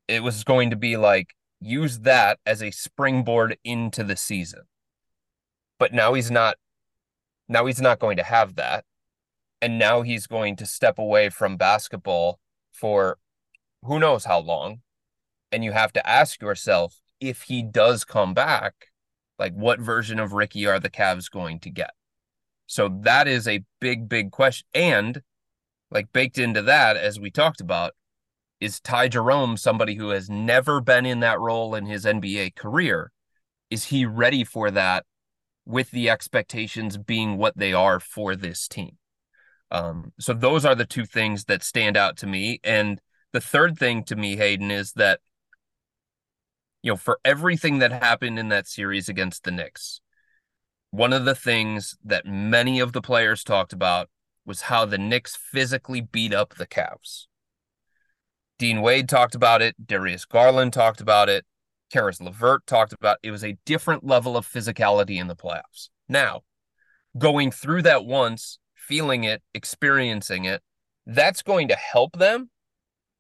It 0.09 0.23
was 0.23 0.45
going 0.45 0.71
to 0.71 0.77
be 0.77 0.97
like 0.97 1.35
use 1.61 2.01
that 2.01 2.39
as 2.47 2.62
a 2.62 2.71
springboard 2.71 3.57
into 3.65 4.05
the 4.05 4.17
season. 4.17 4.62
But 5.79 5.93
now 5.93 6.15
he's 6.15 6.31
not 6.31 6.57
now 7.49 7.67
he's 7.67 7.81
not 7.81 7.99
going 7.99 8.17
to 8.17 8.23
have 8.23 8.57
that. 8.57 8.85
And 9.61 9.79
now 9.79 10.03
he's 10.03 10.27
going 10.27 10.57
to 10.57 10.66
step 10.66 10.99
away 10.99 11.31
from 11.31 11.57
basketball 11.57 12.38
for 12.73 13.19
who 13.83 13.99
knows 13.99 14.25
how 14.25 14.40
long. 14.40 14.81
And 15.51 15.64
you 15.64 15.73
have 15.73 15.92
to 15.95 16.09
ask 16.09 16.42
yourself 16.42 17.01
if 17.21 17.42
he 17.42 17.62
does 17.62 18.05
come 18.05 18.35
back, 18.35 18.88
like 19.38 19.55
what 19.55 19.81
version 19.81 20.19
of 20.19 20.33
Ricky 20.33 20.66
are 20.66 20.81
the 20.81 20.90
Cavs 20.90 21.31
going 21.31 21.61
to 21.61 21.71
get? 21.71 21.92
So 22.66 22.88
that 23.03 23.29
is 23.29 23.47
a 23.47 23.64
big, 23.81 24.09
big 24.09 24.31
question. 24.33 24.66
And 24.75 25.23
like 25.90 26.12
baked 26.12 26.38
into 26.38 26.62
that, 26.62 26.97
as 26.97 27.21
we 27.21 27.31
talked 27.31 27.61
about, 27.61 27.92
is 28.61 28.81
Ty 28.81 29.09
Jerome 29.09 29.57
somebody 29.57 29.95
who 29.95 30.11
has 30.11 30.29
never 30.29 30.81
been 30.81 31.07
in 31.07 31.21
that 31.21 31.40
role 31.40 31.75
in 31.75 31.87
his 31.87 32.05
NBA 32.05 32.55
career? 32.57 33.12
Is 33.71 33.85
he 33.85 34.07
ready 34.07 34.45
for 34.45 34.71
that 34.71 35.05
with 35.64 35.90
the 35.90 36.09
expectations 36.09 36.97
being 36.97 37.37
what 37.37 37.57
they 37.57 37.73
are 37.73 38.01
for 38.01 38.35
this 38.35 38.66
team? 38.66 38.97
Um, 39.71 40.13
so 40.21 40.33
those 40.33 40.65
are 40.65 40.75
the 40.75 40.87
two 40.87 41.05
things 41.05 41.45
that 41.45 41.63
stand 41.63 41.97
out 41.97 42.17
to 42.19 42.27
me. 42.27 42.61
And 42.63 43.01
the 43.33 43.41
third 43.41 43.79
thing 43.79 44.05
to 44.05 44.17
me, 44.17 44.37
Hayden, 44.37 44.71
is 44.71 44.93
that 44.93 45.21
you 46.83 46.93
know, 46.93 46.97
for 46.97 47.19
everything 47.25 47.81
that 47.81 47.91
happened 47.91 48.39
in 48.39 48.49
that 48.51 48.69
series 48.69 49.09
against 49.09 49.43
the 49.43 49.51
Knicks, 49.51 50.01
one 50.91 51.13
of 51.13 51.25
the 51.25 51.35
things 51.35 51.97
that 52.05 52.27
many 52.27 52.79
of 52.79 52.93
the 52.93 53.03
players 53.03 53.43
talked 53.43 53.73
about 53.73 54.09
was 54.45 54.63
how 54.63 54.85
the 54.85 54.99
Knicks 54.99 55.37
physically 55.37 56.01
beat 56.01 56.33
up 56.33 56.55
the 56.55 56.67
Cavs. 56.67 57.27
Dean 58.59 58.81
Wade 58.81 59.09
talked 59.09 59.35
about 59.35 59.61
it. 59.63 59.75
Darius 59.85 60.25
Garland 60.25 60.73
talked 60.73 61.01
about 61.01 61.29
it. 61.29 61.45
Caris 61.91 62.21
LeVert 62.21 62.67
talked 62.67 62.93
about 62.93 63.19
it. 63.23 63.29
it 63.29 63.31
was 63.31 63.45
a 63.45 63.59
different 63.65 64.05
level 64.05 64.37
of 64.37 64.47
physicality 64.47 65.21
in 65.21 65.27
the 65.27 65.37
playoffs. 65.37 65.89
Now, 66.09 66.43
going 67.19 67.51
through 67.51 67.83
that 67.83 68.05
once, 68.05 68.59
feeling 68.87 69.25
it, 69.25 69.42
experiencing 69.55 70.44
it, 70.44 70.62
that's 71.07 71.42
going 71.42 71.68
to 71.68 71.77
help 71.77 72.18
them 72.18 72.51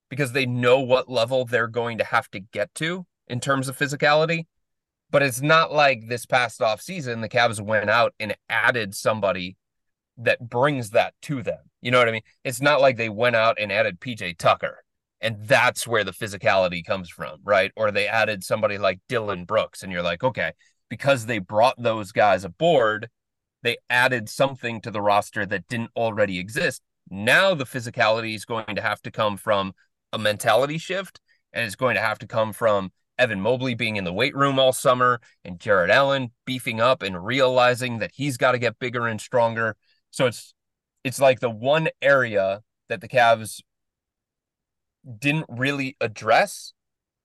because 0.08 0.32
they 0.32 0.46
know 0.46 0.80
what 0.80 1.08
level 1.10 1.44
they're 1.44 1.68
going 1.68 1.98
to 1.98 2.04
have 2.04 2.30
to 2.30 2.40
get 2.40 2.74
to 2.76 3.06
in 3.28 3.40
terms 3.40 3.68
of 3.68 3.78
physicality. 3.78 4.44
But 5.10 5.22
it's 5.22 5.40
not 5.40 5.72
like 5.72 6.08
this 6.08 6.26
past 6.26 6.60
off 6.60 6.80
season, 6.80 7.20
the 7.20 7.28
Cavs 7.28 7.60
went 7.60 7.88
out 7.88 8.14
and 8.18 8.36
added 8.48 8.94
somebody 8.94 9.56
that 10.18 10.48
brings 10.48 10.90
that 10.90 11.14
to 11.22 11.42
them. 11.42 11.70
You 11.80 11.90
know 11.90 11.98
what 11.98 12.08
I 12.08 12.12
mean? 12.12 12.22
It's 12.44 12.60
not 12.60 12.80
like 12.80 12.96
they 12.96 13.08
went 13.08 13.36
out 13.36 13.58
and 13.60 13.70
added 13.70 14.00
PJ 14.00 14.38
Tucker 14.38 14.82
and 15.20 15.36
that's 15.46 15.86
where 15.86 16.04
the 16.04 16.12
physicality 16.12 16.84
comes 16.84 17.08
from, 17.08 17.38
right? 17.42 17.72
Or 17.76 17.90
they 17.90 18.06
added 18.06 18.44
somebody 18.44 18.78
like 18.78 19.00
Dillon 19.08 19.44
Brooks 19.44 19.82
and 19.82 19.90
you're 19.90 20.02
like, 20.02 20.22
okay, 20.22 20.52
because 20.88 21.26
they 21.26 21.38
brought 21.38 21.80
those 21.82 22.12
guys 22.12 22.44
aboard, 22.44 23.08
they 23.66 23.76
added 23.90 24.28
something 24.28 24.80
to 24.80 24.90
the 24.90 25.02
roster 25.02 25.44
that 25.46 25.68
didn't 25.68 25.90
already 25.96 26.38
exist. 26.38 26.82
Now 27.10 27.54
the 27.54 27.64
physicality 27.64 28.34
is 28.34 28.44
going 28.44 28.76
to 28.76 28.82
have 28.82 29.02
to 29.02 29.10
come 29.10 29.36
from 29.36 29.74
a 30.12 30.18
mentality 30.18 30.78
shift 30.78 31.20
and 31.52 31.64
it's 31.64 31.76
going 31.76 31.94
to 31.94 32.00
have 32.00 32.18
to 32.20 32.26
come 32.26 32.52
from 32.52 32.92
Evan 33.18 33.40
Mobley 33.40 33.74
being 33.74 33.96
in 33.96 34.04
the 34.04 34.12
weight 34.12 34.36
room 34.36 34.58
all 34.58 34.72
summer 34.72 35.20
and 35.44 35.58
Jarrett 35.58 35.90
Allen 35.90 36.30
beefing 36.44 36.80
up 36.80 37.02
and 37.02 37.24
realizing 37.24 37.98
that 37.98 38.12
he's 38.14 38.36
got 38.36 38.52
to 38.52 38.58
get 38.58 38.78
bigger 38.78 39.06
and 39.06 39.20
stronger. 39.20 39.76
So 40.10 40.26
it's 40.26 40.54
it's 41.02 41.20
like 41.20 41.40
the 41.40 41.50
one 41.50 41.88
area 42.02 42.62
that 42.88 43.00
the 43.00 43.08
Cavs 43.08 43.60
didn't 45.18 45.46
really 45.48 45.96
address, 46.00 46.72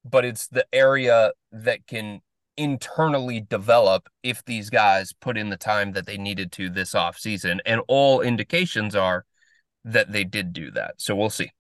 but 0.06 0.24
it's 0.24 0.48
the 0.48 0.66
area 0.72 1.34
that 1.52 1.88
can 1.88 2.22
internally 2.58 3.42
develop 3.42 4.10
if 4.24 4.44
these 4.46 4.70
guys 4.70 5.14
put 5.14 5.38
in 5.38 5.50
the 5.50 5.58
time 5.58 5.94
that 5.94 6.06
they 6.06 6.18
needed 6.18 6.52
to 6.54 6.70
this 6.70 6.94
off 6.94 7.18
season 7.18 7.62
and 7.66 7.82
all 7.88 8.22
indications 8.22 8.96
are 8.96 9.26
that 9.84 10.12
they 10.12 10.24
did 10.24 10.54
do 10.54 10.72
that. 10.72 10.96
So 10.98 11.16
we'll 11.16 11.30
see. 11.30 11.52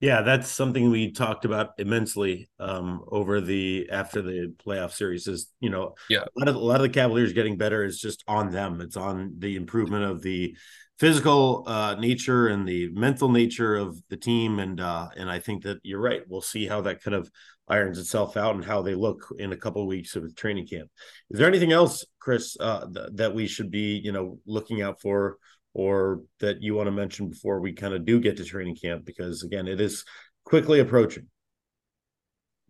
Yeah, 0.00 0.22
that's 0.22 0.50
something 0.50 0.90
we 0.90 1.12
talked 1.12 1.44
about 1.44 1.70
immensely 1.78 2.50
um, 2.58 3.04
over 3.08 3.40
the 3.40 3.88
after 3.90 4.20
the 4.20 4.52
playoff 4.62 4.92
series. 4.92 5.26
Is 5.26 5.50
you 5.60 5.70
know, 5.70 5.94
yeah, 6.10 6.24
a 6.24 6.38
lot 6.38 6.48
of 6.48 6.56
a 6.56 6.58
lot 6.58 6.76
of 6.76 6.82
the 6.82 6.88
Cavaliers 6.90 7.32
getting 7.32 7.56
better 7.56 7.84
is 7.84 8.00
just 8.00 8.22
on 8.26 8.50
them. 8.50 8.80
It's 8.82 8.98
on 8.98 9.36
the 9.38 9.56
improvement 9.56 10.04
of 10.04 10.20
the 10.20 10.56
physical 10.98 11.64
uh, 11.66 11.94
nature 11.94 12.48
and 12.48 12.68
the 12.68 12.88
mental 12.92 13.30
nature 13.30 13.76
of 13.76 13.96
the 14.10 14.16
team, 14.16 14.58
and 14.58 14.78
uh, 14.78 15.08
and 15.16 15.30
I 15.30 15.38
think 15.38 15.62
that 15.62 15.78
you're 15.82 16.02
right. 16.02 16.22
We'll 16.28 16.42
see 16.42 16.66
how 16.66 16.82
that 16.82 17.02
kind 17.02 17.14
of 17.14 17.30
irons 17.68 17.98
itself 17.98 18.36
out 18.36 18.54
and 18.54 18.64
how 18.64 18.82
they 18.82 18.94
look 18.94 19.26
in 19.38 19.52
a 19.52 19.56
couple 19.56 19.82
of 19.82 19.88
weeks 19.88 20.16
of 20.16 20.34
training 20.36 20.66
camp. 20.66 20.90
Is 21.30 21.38
there 21.38 21.48
anything 21.48 21.72
else, 21.72 22.04
Chris, 22.18 22.56
uh, 22.60 22.86
th- 22.92 23.08
that 23.14 23.34
we 23.34 23.46
should 23.46 23.70
be 23.70 24.00
you 24.02 24.12
know 24.12 24.38
looking 24.46 24.82
out 24.82 25.00
for? 25.00 25.38
or 25.74 26.22
that 26.38 26.62
you 26.62 26.74
want 26.74 26.86
to 26.86 26.92
mention 26.92 27.28
before 27.28 27.60
we 27.60 27.72
kind 27.72 27.92
of 27.94 28.04
do 28.04 28.20
get 28.20 28.36
to 28.36 28.44
training 28.44 28.76
camp? 28.76 29.04
Because 29.04 29.42
again, 29.42 29.66
it 29.66 29.80
is 29.80 30.04
quickly 30.44 30.80
approaching. 30.80 31.26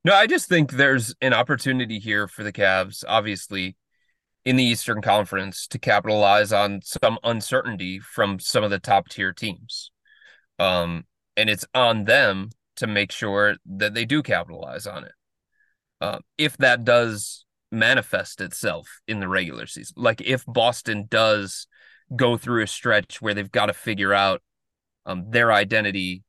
No, 0.04 0.14
I 0.14 0.26
just 0.26 0.48
think 0.48 0.72
there's 0.72 1.14
an 1.20 1.33
opportunity 1.33 1.98
here 1.98 2.26
for 2.26 2.42
the 2.42 2.52
Cavs. 2.52 3.04
Obviously, 3.07 3.76
in 4.44 4.57
the 4.57 4.64
Eastern 4.64 5.00
Conference 5.00 5.66
to 5.68 5.78
capitalize 5.78 6.52
on 6.52 6.80
some 6.83 7.18
uncertainty 7.22 7.98
from 7.98 8.38
some 8.38 8.64
of 8.64 8.70
the 8.70 8.78
top 8.78 9.09
tier 9.09 9.33
teams. 9.33 9.90
Um, 10.59 11.04
and 11.37 11.48
it's 11.48 11.64
on 11.74 12.04
them 12.04 12.50
to 12.77 12.87
make 12.87 13.13
sure 13.13 13.57
that 13.67 13.95
they 13.95 14.05
do 14.05 14.23
capitalize 14.23 14.87
on 14.87 15.05
it. 15.05 15.13
Uh, 16.01 16.19
if 16.39 16.57
that 16.59 16.85
does 16.85 17.45
manifest 17.71 18.41
itself 18.41 18.89
in 19.07 19.21
the 19.21 19.29
regular 19.29 19.67
season, 19.67 19.95
like 19.97 20.21
if 20.21 20.45
Boston 20.47 21.07
does 21.09 21.67
go 22.15 22.37
through 22.37 22.63
a 22.63 22.67
stretch 22.67 23.23
where 23.23 23.35
they've 23.35 23.51
got 23.51 23.67
to 23.67 23.73
figure 23.73 24.13
out 24.13 24.43
um, 25.07 25.31
their 25.31 25.53
identity 25.53 26.23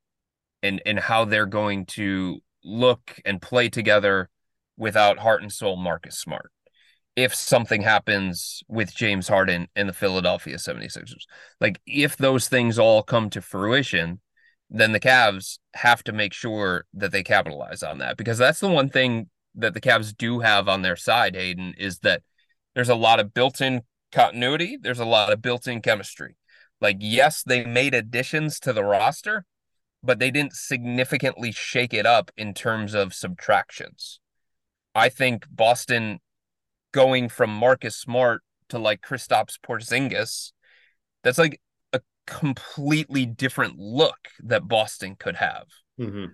and 0.63 0.81
and 0.85 0.99
how 0.99 1.25
they're 1.25 1.45
going 1.45 1.85
to 1.85 2.39
look 2.63 3.19
and 3.25 3.41
play 3.41 3.69
together 3.69 4.29
without 4.77 5.19
heart 5.19 5.41
and 5.41 5.51
soul 5.51 5.77
Marcus 5.77 6.17
Smart. 6.17 6.51
If 7.15 7.33
something 7.33 7.81
happens 7.81 8.61
with 8.67 8.93
James 8.93 9.29
Harden 9.29 9.67
and 9.75 9.87
the 9.87 9.93
Philadelphia 9.93 10.57
76ers, 10.57 11.23
like 11.61 11.79
if 11.87 12.17
those 12.17 12.49
things 12.49 12.77
all 12.77 13.03
come 13.03 13.29
to 13.29 13.41
fruition, 13.41 14.19
then 14.69 14.91
the 14.91 14.99
Cavs 14.99 15.59
have 15.75 16.03
to 16.03 16.11
make 16.11 16.33
sure 16.33 16.85
that 16.93 17.11
they 17.11 17.23
capitalize 17.23 17.83
on 17.83 17.99
that 17.99 18.17
because 18.17 18.37
that's 18.37 18.59
the 18.59 18.67
one 18.67 18.89
thing 18.89 19.29
that 19.55 19.73
the 19.73 19.81
Cavs 19.81 20.15
do 20.15 20.39
have 20.39 20.67
on 20.67 20.81
their 20.81 20.95
side, 20.95 21.35
Hayden, 21.35 21.73
is 21.77 21.99
that 21.99 22.23
there's 22.73 22.89
a 22.89 22.95
lot 22.95 23.19
of 23.19 23.33
built-in 23.33 23.81
continuity, 24.11 24.77
there's 24.81 24.99
a 24.99 25.05
lot 25.05 25.31
of 25.31 25.41
built-in 25.41 25.81
chemistry. 25.81 26.35
Like 26.81 26.97
yes, 26.99 27.43
they 27.43 27.63
made 27.63 27.93
additions 27.93 28.59
to 28.61 28.73
the 28.73 28.83
roster, 28.83 29.45
but 30.03 30.19
they 30.19 30.31
didn't 30.31 30.53
significantly 30.53 31.51
shake 31.51 31.93
it 31.93 32.05
up 32.05 32.31
in 32.35 32.53
terms 32.53 32.93
of 32.93 33.13
subtractions. 33.13 34.19
I 34.93 35.09
think 35.09 35.45
Boston 35.49 36.19
going 36.91 37.29
from 37.29 37.49
Marcus 37.49 37.97
Smart 37.97 38.41
to 38.69 38.79
like 38.79 39.01
Kristaps 39.01 39.57
Porzingis, 39.59 40.51
that's 41.23 41.37
like 41.37 41.59
completely 42.25 43.25
different 43.25 43.77
look 43.77 44.29
that 44.43 44.67
Boston 44.67 45.15
could 45.17 45.35
have. 45.35 45.65
Mm-hmm. 45.99 46.25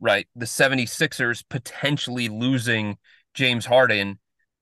Right. 0.00 0.28
The 0.36 0.46
76ers 0.46 1.42
potentially 1.48 2.28
losing 2.28 2.98
James 3.34 3.66
Harden 3.66 4.18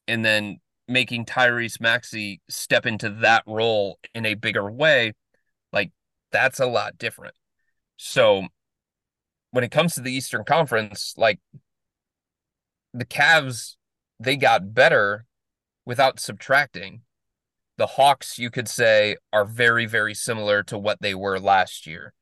and 0.09 0.25
then 0.25 0.61
making 0.89 1.27
Tyrese 1.27 1.81
Maxey 1.81 2.41
step 2.49 2.87
into 2.87 3.11
that 3.11 3.43
role 3.47 3.99
in 4.15 4.25
a 4.25 4.35
bigger 4.35 4.71
way. 4.71 5.13
Like 5.73 5.93
that's 6.33 6.61
a 6.61 6.67
lot 6.67 6.97
different. 6.99 7.35
So 7.97 8.47
when 9.51 9.65
it 9.65 9.71
comes 9.71 9.95
to 9.95 10.01
the 10.01 10.13
Eastern 10.13 10.45
Conference, 10.45 11.15
like 11.17 11.41
the 12.95 13.05
Cavs, 13.05 13.77
they 14.21 14.37
got 14.37 14.75
better 14.75 15.27
without 15.85 16.21
subtracting. 16.21 17.03
The 17.79 17.87
Hawks, 17.87 18.39
you 18.39 18.51
could 18.51 18.69
say, 18.69 19.17
are 19.33 19.45
very, 19.45 19.87
very 19.87 20.15
similar 20.15 20.63
to 20.65 20.79
what 20.79 21.01
they 21.01 21.15
were 21.15 21.39
last 21.39 21.87
year. 21.87 22.15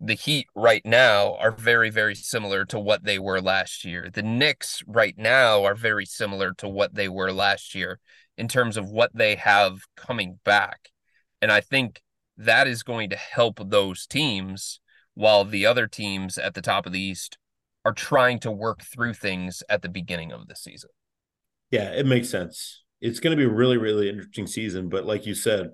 The 0.00 0.14
Heat 0.14 0.46
right 0.54 0.82
now 0.84 1.34
are 1.36 1.50
very, 1.50 1.90
very 1.90 2.14
similar 2.14 2.64
to 2.66 2.78
what 2.78 3.04
they 3.04 3.18
were 3.18 3.40
last 3.40 3.84
year. 3.84 4.08
The 4.12 4.22
Knicks 4.22 4.82
right 4.86 5.14
now 5.18 5.64
are 5.64 5.74
very 5.74 6.06
similar 6.06 6.54
to 6.54 6.68
what 6.68 6.94
they 6.94 7.08
were 7.08 7.32
last 7.32 7.74
year 7.74 7.98
in 8.38 8.48
terms 8.48 8.76
of 8.76 8.88
what 8.88 9.10
they 9.14 9.34
have 9.34 9.80
coming 9.96 10.38
back. 10.44 10.90
And 11.42 11.52
I 11.52 11.60
think 11.60 12.00
that 12.36 12.66
is 12.66 12.82
going 12.82 13.10
to 13.10 13.16
help 13.16 13.60
those 13.68 14.06
teams 14.06 14.80
while 15.14 15.44
the 15.44 15.66
other 15.66 15.86
teams 15.86 16.38
at 16.38 16.54
the 16.54 16.62
top 16.62 16.86
of 16.86 16.92
the 16.92 17.00
East 17.00 17.36
are 17.84 17.92
trying 17.92 18.38
to 18.40 18.50
work 18.50 18.82
through 18.82 19.14
things 19.14 19.62
at 19.68 19.82
the 19.82 19.88
beginning 19.88 20.32
of 20.32 20.48
the 20.48 20.56
season. 20.56 20.90
Yeah, 21.70 21.90
it 21.92 22.06
makes 22.06 22.30
sense. 22.30 22.82
It's 23.00 23.20
going 23.20 23.36
to 23.36 23.42
be 23.42 23.48
a 23.48 23.54
really, 23.54 23.78
really 23.78 24.08
interesting 24.08 24.46
season. 24.46 24.88
But 24.88 25.06
like 25.06 25.26
you 25.26 25.34
said, 25.34 25.70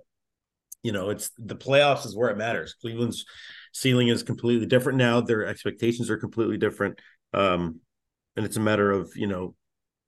you 0.82 0.92
know, 0.92 1.10
it's 1.10 1.30
the 1.38 1.56
playoffs 1.56 2.06
is 2.06 2.16
where 2.16 2.30
it 2.30 2.38
matters. 2.38 2.74
Cleveland's 2.80 3.24
ceiling 3.72 4.08
is 4.08 4.22
completely 4.22 4.66
different 4.66 4.98
now. 4.98 5.20
Their 5.20 5.46
expectations 5.46 6.10
are 6.10 6.16
completely 6.16 6.58
different. 6.58 7.00
Um, 7.34 7.80
and 8.36 8.46
it's 8.46 8.56
a 8.56 8.60
matter 8.60 8.90
of, 8.90 9.10
you 9.16 9.26
know, 9.26 9.54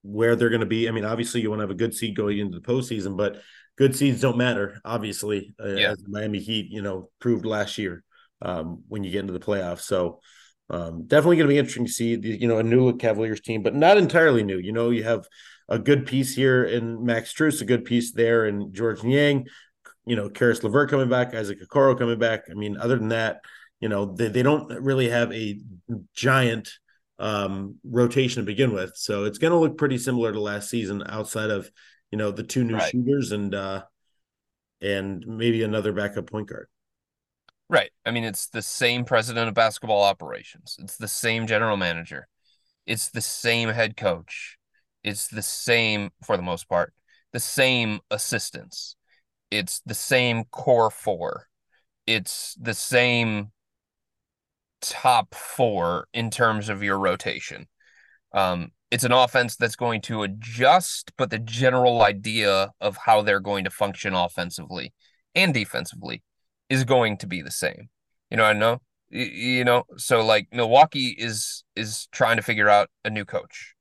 where 0.03 0.37
they're 0.37 0.51
going 0.51 0.61
to 0.61 0.67
be. 0.67 0.89
I 0.89 0.93
mean, 0.93 1.05
obviously, 1.05 1.41
you 1.41 1.51
want 1.51 1.61
to 1.61 1.65
have 1.65 1.71
a 1.71 1.75
good 1.75 1.95
seed 1.95 2.17
going 2.17 2.39
into 2.39 2.59
the 2.59 2.67
postseason, 2.67 3.17
but 3.17 3.41
good 3.77 3.97
seeds 3.97 4.21
don't 4.21 4.39
matter, 4.39 4.81
obviously, 4.85 5.55
uh, 5.63 5.69
yeah. 5.69 5.91
as 5.91 5.99
the 5.99 6.09
Miami 6.09 6.39
Heat, 6.39 6.71
you 6.71 6.83
know, 6.83 7.11
proved 7.21 7.45
last 7.45 7.79
year 7.79 8.05
um, 8.43 8.85
when 8.89 9.05
you 9.05 9.11
get 9.11 9.21
into 9.21 9.33
the 9.33 9.41
playoffs. 9.41 9.83
So 9.83 10.21
um, 10.71 11.07
definitely 11.07 11.37
going 11.37 11.49
to 11.49 11.55
be 11.55 11.59
interesting 11.59 11.87
to 11.87 11.93
see, 11.93 12.17
the, 12.17 12.29
you 12.29 12.47
know, 12.47 12.59
a 12.59 12.63
new 12.63 12.85
look 12.85 12.99
Cavaliers 12.99 13.41
team, 13.41 13.63
but 13.63 13.75
not 13.75 13.97
entirely 13.97 14.43
new. 14.43 14.59
You 14.59 14.73
know, 14.73 14.91
you 14.91 15.05
have 15.05 15.27
a 15.69 15.79
good 15.79 16.07
piece 16.07 16.35
here 16.35 16.65
in 16.65 17.05
Max 17.05 17.33
Strus, 17.33 17.61
a 17.61 17.65
good 17.65 17.85
piece 17.85 18.13
there 18.13 18.47
in 18.47 18.73
Georges 18.73 19.05
Niang, 19.05 19.47
you 20.07 20.17
know, 20.17 20.29
Caris 20.31 20.63
LeVert 20.63 20.89
coming 20.89 21.09
back, 21.09 21.35
Isaac 21.35 21.61
Okoro 21.63 21.99
coming 21.99 22.19
back. 22.19 22.45
I 22.51 22.55
mean, 22.55 22.77
other 22.79 22.97
than 22.97 23.09
that, 23.09 23.41
you 23.81 23.89
know, 23.89 24.15
they, 24.15 24.29
they 24.29 24.43
don't 24.43 24.69
really 24.83 25.11
have 25.11 25.33
a 25.33 25.59
giant 26.15 26.73
um, 27.19 27.77
rotation 27.85 28.43
to 28.43 28.47
begin 28.47 28.73
with. 28.73 28.93
So 28.97 29.25
it's 29.25 29.39
going 29.39 29.53
to 29.53 29.59
look 29.59 29.77
pretty 29.77 29.99
similar 29.99 30.33
to 30.33 30.41
last 30.41 30.71
season 30.71 31.03
outside 31.07 31.51
of, 31.51 31.71
you 32.11 32.19
know, 32.19 32.31
the 32.31 32.43
two 32.43 32.65
new 32.65 32.77
right. 32.77 32.91
shooters 32.91 33.33
and, 33.33 33.55
uh, 33.55 33.85
and 34.81 35.25
maybe 35.27 35.63
another 35.63 35.93
backup 35.93 36.31
point 36.31 36.49
guard. 36.49 36.69
Right. 37.71 37.91
I 38.07 38.11
mean, 38.11 38.25
it's 38.25 38.49
the 38.49 38.63
same 38.63 39.05
president 39.05 39.49
of 39.49 39.55
basketball 39.55 40.03
operations. 40.03 40.77
It's 40.79 40.97
the 40.97 41.09
same 41.09 41.47
general 41.47 41.77
manager. 41.77 42.27
It's 42.87 43.11
the 43.11 43.21
same 43.21 43.69
head 43.69 43.97
coach. 43.97 44.57
It's 45.05 45.29
the 45.29 45.43
same, 45.43 46.11
for 46.25 46.37
the 46.37 46.43
most 46.43 46.69
part, 46.69 46.95
the 47.33 47.41
same 47.41 48.01
assistants. 48.11 48.97
It's 49.51 49.81
the 49.85 49.95
same 49.95 50.45
core 50.45 50.91
four. 50.91 51.47
It's 52.07 52.55
the 52.59 52.75
same 52.75 53.53
top 54.81 55.35
four 55.35 56.09
in 56.15 56.31
terms 56.31 56.71
of 56.71 56.83
your 56.83 56.99
rotation. 56.99 57.67
Um, 58.33 58.73
it's 58.91 59.05
an 59.05 59.13
offense 59.13 59.57
that's 59.57 59.77
going 59.77 60.01
to 60.03 60.23
adjust, 60.23 61.13
but 61.19 61.29
the 61.29 61.39
general 61.39 62.03
idea 62.03 62.71
of 62.81 62.97
how 62.97 63.21
they're 63.21 63.41
going 63.41 63.65
to 63.65 63.71
function 63.71 64.15
offensively 64.15 64.95
and 65.35 65.53
defensively 65.53 66.23
is 66.69 66.85
going 66.85 67.17
to 67.19 67.27
be 67.27 67.43
the 67.43 67.51
same. 67.51 67.89
You 68.31 68.37
know, 68.37 68.45
I 68.45 68.53
know, 68.53 68.81
you 69.11 69.65
know, 69.65 69.85
so 69.97 70.25
like 70.25 70.49
Milwaukee 70.53 71.15
is 71.19 71.65
is 71.75 72.09
trying 72.13 72.37
to 72.37 72.43
figure 72.43 72.69
out 72.69 72.91
a 73.05 73.11
new 73.11 73.25
coach. 73.25 73.75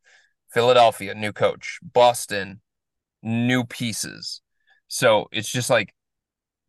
Philadelphia, 0.53 1.13
new 1.13 1.33
coach. 1.33 1.79
Boston, 1.83 2.61
new 3.21 3.63
pieces. 3.63 4.41
So 4.87 5.27
it's 5.31 5.49
just 5.49 5.69
like 5.69 5.93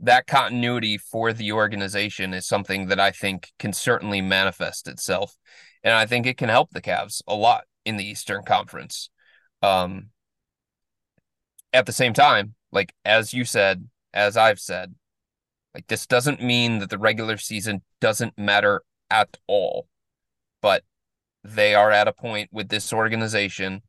that 0.01 0.27
continuity 0.27 0.99
for 0.99 1.33
the 1.33 1.53
organization 1.53 2.35
is 2.35 2.47
something 2.47 2.89
that 2.89 3.01
I 3.01 3.11
think 3.11 3.53
can 3.59 3.73
certainly 3.73 4.21
manifest 4.21 4.89
itself. 4.89 5.37
And 5.83 5.95
I 5.95 6.07
think 6.07 6.27
it 6.27 6.37
can 6.37 6.49
help 6.49 6.71
the 6.71 6.83
Cavs 6.83 7.23
a 7.27 7.35
lot 7.35 7.65
in 7.85 7.97
the 7.97 8.05
Eastern 8.05 8.43
Conference. 8.43 9.11
Um, 9.63 10.11
at 11.73 11.87
the 11.87 11.93
same 11.93 12.13
time, 12.13 12.55
like 12.73 12.95
as 13.05 13.33
you 13.33 13.45
said, 13.45 13.89
as 14.13 14.37
I've 14.37 14.61
said, 14.61 14.95
like 15.75 15.87
this 15.89 16.07
doesn't 16.07 16.43
mean 16.43 16.79
that 16.79 16.91
the 16.91 16.99
regular 16.99 17.37
season 17.37 17.83
doesn't 18.01 18.39
matter 18.39 18.83
at 19.11 19.37
all, 19.47 19.89
but 20.61 20.85
they 21.45 21.75
are 21.75 21.91
at 21.91 22.09
a 22.09 22.13
point 22.13 22.51
with 22.53 22.69
this 22.69 22.93
organization 22.93 23.83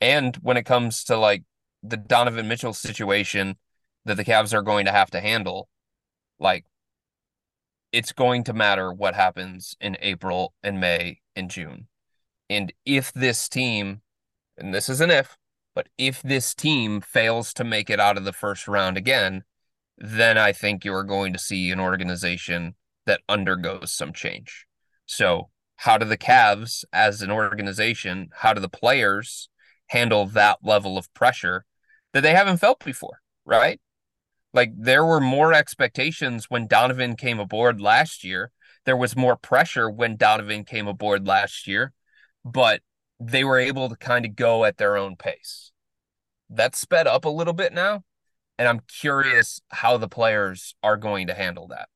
and 0.00 0.36
when 0.36 0.56
it 0.56 0.64
comes 0.64 1.04
to 1.04 1.16
like 1.16 1.44
the 1.82 1.96
Donovan 1.96 2.48
Mitchell 2.48 2.74
situation 2.74 3.56
that 4.04 4.16
the 4.16 4.24
Cavs 4.24 4.52
are 4.52 4.62
going 4.62 4.86
to 4.86 4.92
have 4.92 5.10
to 5.12 5.20
handle, 5.20 5.68
like 6.38 6.64
it's 7.92 8.12
going 8.12 8.44
to 8.44 8.52
matter 8.52 8.92
what 8.92 9.14
happens 9.14 9.76
in 9.80 9.96
April 10.00 10.54
and 10.62 10.80
May 10.80 11.20
and 11.34 11.50
June. 11.50 11.88
And 12.50 12.72
if 12.84 13.12
this 13.12 13.48
team, 13.48 14.02
and 14.56 14.74
this 14.74 14.88
is 14.88 15.00
an 15.00 15.10
if, 15.10 15.36
but 15.74 15.88
if 15.98 16.22
this 16.22 16.54
team 16.54 17.00
fails 17.00 17.52
to 17.54 17.64
make 17.64 17.90
it 17.90 18.00
out 18.00 18.16
of 18.16 18.24
the 18.24 18.32
first 18.32 18.68
round 18.68 18.96
again, 18.96 19.44
then 19.98 20.36
I 20.36 20.52
think 20.52 20.84
you 20.84 20.94
are 20.94 21.04
going 21.04 21.32
to 21.32 21.38
see 21.38 21.70
an 21.70 21.80
organization 21.80 22.74
that 23.06 23.20
undergoes 23.28 23.92
some 23.92 24.12
change. 24.12 24.66
So, 25.06 25.50
how 25.76 25.98
do 25.98 26.06
the 26.06 26.18
Cavs 26.18 26.84
as 26.92 27.22
an 27.22 27.30
organization, 27.30 28.30
how 28.32 28.54
do 28.54 28.60
the 28.60 28.68
players 28.68 29.48
handle 29.88 30.26
that 30.26 30.58
level 30.62 30.96
of 30.98 31.12
pressure 31.14 31.64
that 32.12 32.22
they 32.22 32.34
haven't 32.34 32.56
felt 32.58 32.82
before, 32.84 33.20
right? 33.44 33.80
Like 34.52 34.72
there 34.74 35.04
were 35.04 35.20
more 35.20 35.52
expectations 35.52 36.46
when 36.48 36.66
Donovan 36.66 37.14
came 37.14 37.38
aboard 37.38 37.80
last 37.80 38.24
year. 38.24 38.52
There 38.86 38.96
was 38.96 39.14
more 39.14 39.36
pressure 39.36 39.90
when 39.90 40.16
Donovan 40.16 40.64
came 40.64 40.88
aboard 40.88 41.26
last 41.26 41.66
year, 41.66 41.92
but 42.42 42.80
they 43.20 43.44
were 43.44 43.58
able 43.58 43.90
to 43.90 43.96
kind 43.96 44.24
of 44.24 44.34
go 44.34 44.64
at 44.64 44.78
their 44.78 44.96
own 44.96 45.16
pace. 45.16 45.72
That's 46.48 46.78
sped 46.78 47.06
up 47.06 47.26
a 47.26 47.30
little 47.30 47.52
bit 47.52 47.74
now 47.74 48.04
and 48.58 48.68
I'm 48.68 48.80
curious 48.80 49.60
how 49.68 49.96
the 49.98 50.08
players 50.08 50.74
are 50.82 50.96
going 50.96 51.26
to 51.28 51.34
handle 51.34 51.68
that. 51.68 51.88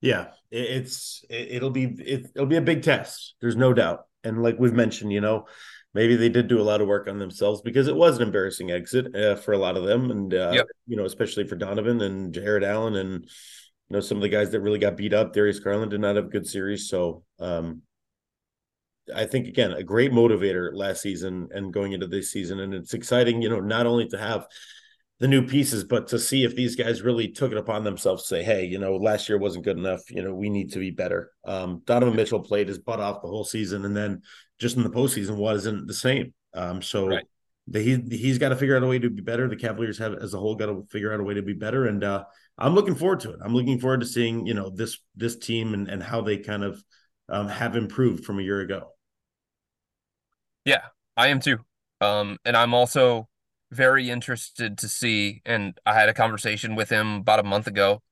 Yeah, 0.00 0.28
it's 0.50 1.24
it'll 1.30 1.70
be 1.70 1.84
it, 1.84 2.30
will 2.36 2.46
be 2.46 2.56
a 2.56 2.62
big 2.62 2.82
test. 2.82 3.34
There's 3.40 3.56
no 3.56 3.72
doubt. 3.72 4.06
And 4.24 4.42
like 4.42 4.58
we've 4.58 4.72
mentioned, 4.72 5.12
you 5.12 5.20
know, 5.20 5.46
maybe 5.94 6.16
they 6.16 6.28
did 6.28 6.48
do 6.48 6.60
a 6.60 6.62
lot 6.62 6.80
of 6.80 6.88
work 6.88 7.08
on 7.08 7.18
themselves 7.18 7.62
because 7.62 7.88
it 7.88 7.96
was 7.96 8.16
an 8.16 8.22
embarrassing 8.22 8.70
exit 8.70 9.14
uh, 9.16 9.36
for 9.36 9.52
a 9.52 9.58
lot 9.58 9.76
of 9.76 9.84
them, 9.84 10.10
and 10.10 10.34
uh, 10.34 10.50
yep. 10.52 10.66
you 10.86 10.96
know, 10.96 11.04
especially 11.04 11.46
for 11.46 11.56
Donovan 11.56 12.00
and 12.02 12.34
Jarrett 12.34 12.64
Allen 12.64 12.96
and 12.96 13.24
you 13.24 13.28
know 13.90 14.00
some 14.00 14.18
of 14.18 14.22
the 14.22 14.28
guys 14.28 14.50
that 14.50 14.60
really 14.60 14.78
got 14.78 14.96
beat 14.96 15.14
up. 15.14 15.32
Darius 15.32 15.60
Garland 15.60 15.90
did 15.90 16.00
not 16.00 16.16
have 16.16 16.26
a 16.26 16.30
good 16.30 16.46
series, 16.46 16.88
so 16.88 17.24
um, 17.40 17.82
I 19.14 19.24
think 19.24 19.48
again 19.48 19.72
a 19.72 19.82
great 19.82 20.12
motivator 20.12 20.70
last 20.74 21.00
season 21.00 21.48
and 21.52 21.72
going 21.72 21.92
into 21.92 22.06
this 22.06 22.30
season, 22.30 22.60
and 22.60 22.74
it's 22.74 22.94
exciting, 22.94 23.40
you 23.40 23.48
know, 23.48 23.60
not 23.60 23.86
only 23.86 24.06
to 24.08 24.18
have 24.18 24.46
the 25.18 25.28
new 25.28 25.46
pieces, 25.46 25.84
but 25.84 26.08
to 26.08 26.18
see 26.18 26.44
if 26.44 26.54
these 26.54 26.76
guys 26.76 27.02
really 27.02 27.28
took 27.28 27.50
it 27.50 27.58
upon 27.58 27.84
themselves 27.84 28.22
to 28.22 28.28
say, 28.28 28.42
hey, 28.42 28.66
you 28.66 28.78
know, 28.78 28.96
last 28.96 29.28
year 29.28 29.38
wasn't 29.38 29.64
good 29.64 29.78
enough. 29.78 30.10
You 30.10 30.22
know, 30.22 30.34
we 30.34 30.50
need 30.50 30.72
to 30.72 30.78
be 30.78 30.90
better. 30.90 31.30
Um, 31.44 31.82
Donovan 31.86 32.16
Mitchell 32.16 32.40
played 32.40 32.68
his 32.68 32.78
butt 32.78 33.00
off 33.00 33.22
the 33.22 33.28
whole 33.28 33.44
season, 33.44 33.84
and 33.86 33.96
then 33.96 34.22
just 34.58 34.76
in 34.76 34.82
the 34.82 34.90
postseason 34.90 35.36
wasn't 35.36 35.86
the 35.86 35.94
same. 35.94 36.34
Um, 36.52 36.82
so 36.82 37.08
right. 37.08 37.24
the, 37.66 37.80
he 37.80 38.16
he's 38.16 38.38
got 38.38 38.50
to 38.50 38.56
figure 38.56 38.76
out 38.76 38.82
a 38.82 38.86
way 38.86 38.98
to 38.98 39.08
be 39.08 39.22
better. 39.22 39.48
The 39.48 39.56
Cavaliers 39.56 39.98
have 39.98 40.14
as 40.14 40.34
a 40.34 40.38
whole 40.38 40.54
got 40.54 40.66
to 40.66 40.86
figure 40.90 41.12
out 41.12 41.20
a 41.20 41.24
way 41.24 41.34
to 41.34 41.42
be 41.42 41.54
better, 41.54 41.86
and 41.86 42.04
uh, 42.04 42.24
I'm 42.58 42.74
looking 42.74 42.94
forward 42.94 43.20
to 43.20 43.30
it. 43.30 43.38
I'm 43.42 43.54
looking 43.54 43.80
forward 43.80 44.00
to 44.00 44.06
seeing 44.06 44.46
you 44.46 44.54
know 44.54 44.68
this 44.68 44.98
this 45.14 45.36
team 45.36 45.72
and 45.72 45.88
and 45.88 46.02
how 46.02 46.20
they 46.20 46.36
kind 46.38 46.62
of 46.62 46.82
um, 47.30 47.48
have 47.48 47.74
improved 47.74 48.26
from 48.26 48.38
a 48.38 48.42
year 48.42 48.60
ago. 48.60 48.92
Yeah, 50.66 50.82
I 51.16 51.28
am 51.28 51.40
too. 51.40 51.58
Um, 52.02 52.36
and 52.44 52.54
I'm 52.54 52.74
also 52.74 53.28
very 53.70 54.10
interested 54.10 54.78
to 54.78 54.88
see, 54.88 55.42
and 55.44 55.78
I 55.84 55.94
had 55.94 56.08
a 56.08 56.14
conversation 56.14 56.74
with 56.74 56.88
him 56.88 57.16
about 57.16 57.40
a 57.40 57.44
month 57.44 57.66
ago, 57.66 58.02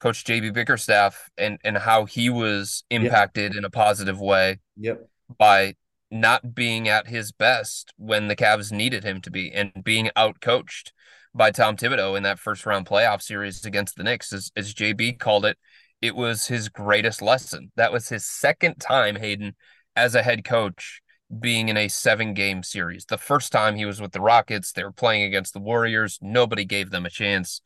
Coach 0.00 0.24
JB 0.24 0.52
Bickerstaff, 0.52 1.30
and 1.38 1.58
and 1.64 1.78
how 1.78 2.04
he 2.04 2.30
was 2.30 2.84
impacted 2.90 3.52
yep. 3.52 3.58
in 3.58 3.64
a 3.64 3.70
positive 3.70 4.20
way. 4.20 4.60
Yep. 4.76 5.08
By 5.38 5.74
not 6.10 6.54
being 6.54 6.88
at 6.88 7.08
his 7.08 7.32
best 7.32 7.92
when 7.96 8.28
the 8.28 8.36
Cavs 8.36 8.70
needed 8.70 9.04
him 9.04 9.20
to 9.22 9.30
be, 9.30 9.50
and 9.52 9.72
being 9.82 10.10
out 10.16 10.40
coached 10.40 10.92
by 11.34 11.50
Tom 11.50 11.76
Thibodeau 11.76 12.16
in 12.16 12.22
that 12.22 12.38
first 12.38 12.66
round 12.66 12.86
playoff 12.86 13.22
series 13.22 13.64
against 13.64 13.96
the 13.96 14.04
Knicks, 14.04 14.32
as 14.32 14.52
as 14.56 14.74
JB 14.74 15.18
called 15.18 15.44
it, 15.44 15.58
it 16.02 16.14
was 16.14 16.46
his 16.46 16.68
greatest 16.68 17.22
lesson. 17.22 17.72
That 17.76 17.92
was 17.92 18.08
his 18.08 18.26
second 18.26 18.76
time, 18.76 19.16
Hayden, 19.16 19.56
as 19.96 20.14
a 20.14 20.22
head 20.22 20.44
coach 20.44 21.00
being 21.40 21.68
in 21.68 21.76
a 21.76 21.88
seven 21.88 22.34
game 22.34 22.62
series. 22.62 23.04
The 23.06 23.18
first 23.18 23.52
time 23.52 23.76
he 23.76 23.84
was 23.84 24.00
with 24.00 24.12
the 24.12 24.20
Rockets, 24.20 24.72
they 24.72 24.84
were 24.84 24.92
playing 24.92 25.22
against 25.22 25.52
the 25.52 25.60
Warriors. 25.60 26.18
Nobody 26.20 26.64
gave 26.64 26.90
them 26.90 27.06
a 27.06 27.10
chance. 27.10 27.60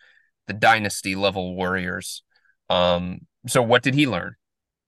The 0.46 0.54
dynasty 0.54 1.14
level 1.14 1.54
Warriors. 1.54 2.22
Um, 2.70 3.26
so 3.46 3.62
what 3.62 3.82
did 3.82 3.94
he 3.94 4.06
learn? 4.06 4.36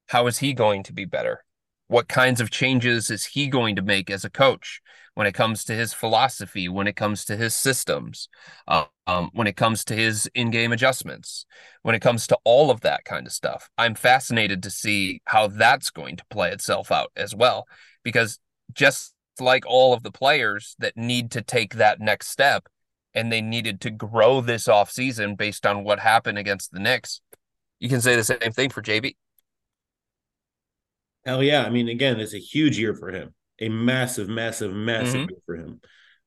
How 0.06 0.26
is 0.26 0.38
he 0.38 0.52
going 0.52 0.82
to 0.84 0.92
be 0.92 1.04
better? 1.04 1.44
What 1.88 2.08
kinds 2.08 2.40
of 2.40 2.50
changes 2.50 3.10
is 3.10 3.24
he 3.26 3.48
going 3.48 3.76
to 3.76 3.82
make 3.82 4.10
as 4.10 4.24
a 4.24 4.30
coach 4.30 4.80
when 5.14 5.26
it 5.26 5.34
comes 5.34 5.64
to 5.64 5.74
his 5.74 5.92
philosophy, 5.92 6.68
when 6.68 6.86
it 6.86 6.96
comes 6.96 7.24
to 7.24 7.36
his 7.36 7.54
systems, 7.54 8.28
uh, 8.68 8.84
um, 9.06 9.30
when 9.32 9.46
it 9.46 9.56
comes 9.56 9.84
to 9.84 9.94
his 9.94 10.30
in 10.34 10.50
game 10.50 10.72
adjustments, 10.72 11.46
when 11.82 11.94
it 11.94 12.00
comes 12.00 12.26
to 12.28 12.38
all 12.44 12.70
of 12.70 12.80
that 12.82 13.04
kind 13.04 13.26
of 13.26 13.32
stuff? 13.32 13.68
I'm 13.76 13.94
fascinated 13.94 14.62
to 14.62 14.70
see 14.70 15.20
how 15.24 15.48
that's 15.48 15.90
going 15.90 16.16
to 16.16 16.24
play 16.30 16.52
itself 16.52 16.92
out 16.92 17.10
as 17.16 17.34
well, 17.34 17.66
because 18.04 18.38
just 18.74 19.14
like 19.38 19.64
all 19.66 19.92
of 19.92 20.02
the 20.02 20.10
players 20.10 20.76
that 20.78 20.96
need 20.96 21.30
to 21.32 21.42
take 21.42 21.74
that 21.74 22.00
next 22.00 22.28
step 22.28 22.68
and 23.14 23.32
they 23.32 23.40
needed 23.40 23.80
to 23.80 23.90
grow 23.90 24.40
this 24.40 24.68
offseason 24.68 25.36
based 25.36 25.66
on 25.66 25.84
what 25.84 25.98
happened 25.98 26.38
against 26.38 26.72
the 26.72 26.78
Knicks. 26.78 27.20
You 27.78 27.88
can 27.88 28.00
say 28.00 28.14
the 28.16 28.24
same 28.24 28.52
thing 28.52 28.70
for 28.70 28.82
JB. 28.82 29.16
Hell 31.24 31.42
yeah. 31.42 31.64
I 31.64 31.70
mean, 31.70 31.88
again, 31.88 32.20
it's 32.20 32.34
a 32.34 32.38
huge 32.38 32.78
year 32.78 32.94
for 32.94 33.10
him. 33.10 33.34
A 33.60 33.68
massive, 33.68 34.28
massive, 34.28 34.72
massive 34.72 35.22
mm-hmm. 35.22 35.30
year 35.30 35.40
for 35.44 35.56
him. 35.56 35.80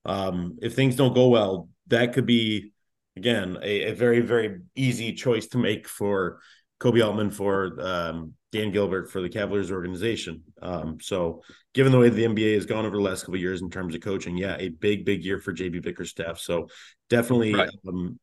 Um, 0.05 0.57
if 0.61 0.75
things 0.75 0.95
don't 0.95 1.15
go 1.15 1.29
well, 1.29 1.69
that 1.87 2.13
could 2.13 2.25
be 2.25 2.73
again 3.15 3.57
a, 3.61 3.91
a 3.91 3.93
very, 3.93 4.19
very 4.19 4.61
easy 4.75 5.13
choice 5.13 5.47
to 5.47 5.57
make 5.57 5.87
for 5.87 6.39
Koby 6.83 7.05
Altman 7.05 7.31
for 7.31 7.77
um, 7.79 8.33
Dan 8.51 8.71
Gilbert 8.71 9.09
for 9.09 9.21
the 9.21 9.29
Cavaliers 9.29 9.71
organization. 9.71 10.43
Um, 10.61 10.97
so, 10.99 11.41
given 11.73 11.93
the 11.93 11.97
way 11.97 12.09
the 12.09 12.25
NBA 12.25 12.55
has 12.55 12.65
gone 12.65 12.85
over 12.85 12.97
the 12.97 13.01
last 13.01 13.21
couple 13.21 13.37
years 13.37 13.61
in 13.61 13.69
terms 13.69 13.95
of 13.95 14.01
coaching, 14.01 14.37
yeah, 14.37 14.57
a 14.59 14.67
big, 14.67 15.05
big 15.05 15.23
year 15.23 15.39
for 15.39 15.53
JB 15.53 15.81
Bickerstaff. 15.81 16.39
So, 16.39 16.67
definitely, 17.09 17.53
right. 17.53 17.69
um, 17.87 18.19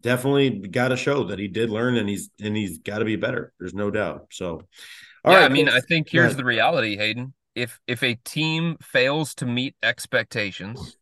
definitely 0.00 0.50
got 0.68 0.88
to 0.88 0.96
show 0.96 1.24
that 1.24 1.38
he 1.38 1.48
did 1.48 1.68
learn, 1.68 1.96
and 1.96 2.08
he's 2.08 2.30
and 2.42 2.56
he's 2.56 2.78
got 2.78 3.00
to 3.00 3.04
be 3.04 3.16
better. 3.16 3.52
There's 3.60 3.74
no 3.74 3.90
doubt. 3.90 4.28
So, 4.32 4.62
yeah, 5.26 5.34
right, 5.34 5.44
I 5.44 5.48
mean, 5.50 5.68
I 5.68 5.80
think 5.80 6.08
here's 6.08 6.36
the 6.36 6.44
reality, 6.44 6.96
Hayden. 6.96 7.34
If 7.54 7.78
if 7.86 8.02
a 8.02 8.14
team 8.24 8.78
fails 8.80 9.34
to 9.34 9.44
meet 9.44 9.74
expectations, 9.82 10.96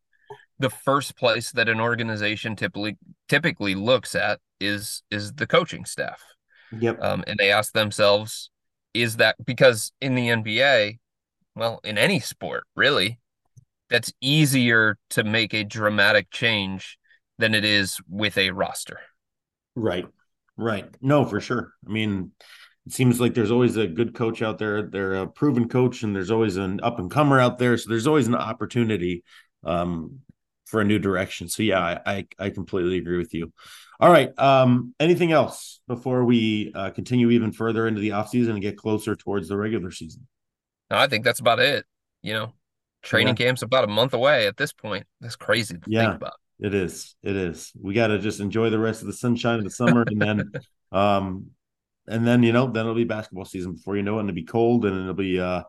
the 0.59 0.71
first 0.71 1.17
place 1.17 1.53
that 1.53 1.69
an 1.69 1.81
organization 1.81 2.57
typically 2.57 2.99
typically 3.29 3.77
looks 3.77 4.17
at 4.17 4.41
is 4.59 5.05
is 5.13 5.35
the 5.35 5.47
coaching 5.47 5.85
staff 5.85 6.21
Yep. 6.81 7.03
Um, 7.03 7.25
and 7.27 7.39
they 7.39 7.51
ask 7.51 7.73
themselves, 7.73 8.51
is 8.93 9.17
that 9.17 9.37
because 9.45 9.93
in 10.01 10.15
the 10.15 10.29
NBA, 10.29 10.99
well, 11.57 11.81
in 11.85 11.99
any 11.99 12.21
sport, 12.21 12.65
really, 12.75 13.19
that's 13.91 14.13
easier 14.21 14.99
to 15.11 15.25
make 15.25 15.55
a 15.55 15.65
dramatic 15.65 16.31
change 16.31 16.99
than 17.39 17.55
it 17.55 17.65
is 17.65 17.99
with 18.09 18.39
a 18.39 18.51
roster. 18.51 19.01
Right. 19.75 20.07
Right. 20.57 20.87
No, 21.01 21.25
for 21.25 21.41
sure. 21.41 21.73
I 21.87 21.91
mean, 21.91 22.31
it 22.87 22.93
seems 22.93 23.21
like 23.21 23.35
there's 23.35 23.51
always 23.51 23.77
a 23.77 23.87
good 23.87 24.15
coach 24.15 24.43
out 24.43 24.59
there. 24.59 24.83
They're 24.83 25.15
a 25.15 25.27
proven 25.27 25.69
coach, 25.69 26.03
and 26.03 26.15
there's 26.15 26.31
always 26.31 26.57
an 26.57 26.81
up 26.83 26.99
and 26.99 27.11
comer 27.11 27.41
out 27.41 27.59
there. 27.59 27.77
So 27.77 27.89
there's 27.89 28.07
always 28.07 28.29
an 28.29 28.35
opportunity 28.35 29.25
um, 29.65 30.21
for 30.67 30.81
a 30.81 30.85
new 30.85 30.99
direction. 30.99 31.49
So 31.49 31.63
yeah, 31.63 31.81
I, 31.81 32.01
I, 32.07 32.27
I 32.39 32.51
completely 32.51 32.99
agree 32.99 33.19
with 33.19 33.35
you. 33.35 33.53
All 34.05 34.11
right. 34.11 34.38
Um, 34.38 34.95
anything 35.01 35.33
else 35.33 35.81
before 35.88 36.27
we 36.27 36.71
uh, 36.75 36.90
continue 36.90 37.31
even 37.31 37.53
further 37.53 37.87
into 37.88 38.03
the 38.03 38.11
offseason 38.11 38.51
and 38.51 38.61
get 38.61 38.77
closer 38.77 39.17
towards 39.17 39.49
the 39.49 39.57
regular 39.57 39.90
season? 39.90 40.27
No, 40.90 40.99
I 40.99 41.07
think 41.07 41.25
that's 41.25 41.40
about 41.40 41.59
it. 41.59 41.87
You 42.21 42.35
know, 42.35 42.53
training 43.01 43.35
yeah. 43.38 43.47
camp's 43.47 43.62
about 43.62 43.85
a 43.85 43.87
month 43.87 44.12
away 44.12 44.47
at 44.47 44.59
this 44.59 44.75
point. 44.75 45.07
That's 45.23 45.37
crazy 45.37 45.79
to 45.79 45.81
yeah, 45.87 46.03
think 46.03 46.17
about. 46.17 46.35
It 46.61 46.75
is. 46.75 47.17
It 47.23 47.35
is. 47.35 47.73
We 47.81 47.95
got 47.95 48.09
to 48.09 48.19
just 48.19 48.40
enjoy 48.40 48.69
the 48.69 48.79
rest 48.79 49.01
of 49.01 49.07
the 49.07 49.14
sunshine 49.14 49.57
of 49.57 49.64
the 49.64 49.71
summer 49.71 50.05
and 50.07 50.21
then, 50.21 50.53
um, 50.93 51.47
and 52.07 52.27
then, 52.27 52.43
you 52.43 52.53
know, 52.53 52.67
then 52.67 52.83
it'll 52.83 52.95
be 52.95 53.05
basketball 53.05 53.47
season 53.47 53.73
before 53.73 53.97
you 53.97 54.03
know 54.03 54.19
it 54.19 54.21
and 54.21 54.29
it'll 54.29 54.37
be 54.37 54.45
cold 54.45 54.85
and 54.85 55.01
it'll 55.01 55.14
be, 55.14 55.40
uh, 55.40 55.62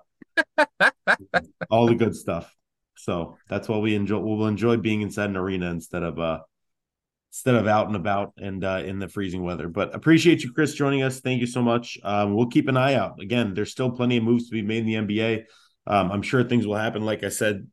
all 1.69 1.87
the 1.87 1.95
good 1.95 2.13
stuff. 2.13 2.53
So 2.97 3.37
that's 3.47 3.69
why 3.69 3.77
we 3.77 3.95
enjoy. 3.95 4.19
We'll 4.19 4.47
enjoy 4.47 4.75
being 4.75 5.03
inside 5.03 5.29
an 5.29 5.37
arena 5.37 5.71
instead 5.71 6.03
of 6.03 6.19
uh 6.19 6.39
instead 7.35 7.55
of 7.55 7.67
out 7.67 7.87
and 7.87 7.97
about 7.97 8.31
and 8.37 8.63
uh, 8.63 8.81
in 8.85 8.97
the 8.97 9.09
freezing 9.09 9.43
weather. 9.43 9.67
But 9.67 9.93
appreciate 9.93 10.41
you, 10.41 10.53
Chris, 10.53 10.73
joining 10.73 11.03
us. 11.03 11.19
Thank 11.19 11.41
you 11.41 11.47
so 11.47 11.61
much. 11.61 11.99
Um, 12.01 12.33
we'll 12.33 12.47
keep 12.47 12.69
an 12.69 12.77
eye 12.77 12.93
out. 12.93 13.19
Again, 13.19 13.53
there's 13.53 13.71
still 13.71 13.91
plenty 13.91 14.15
of 14.15 14.23
moves 14.23 14.45
to 14.45 14.51
be 14.51 14.61
made 14.61 14.85
in 14.87 15.05
the 15.05 15.15
NBA. 15.15 15.43
Um, 15.85 16.13
I'm 16.13 16.21
sure 16.21 16.45
things 16.45 16.65
will 16.65 16.77
happen. 16.77 17.03
Like 17.03 17.25
I 17.25 17.29
said, 17.29 17.67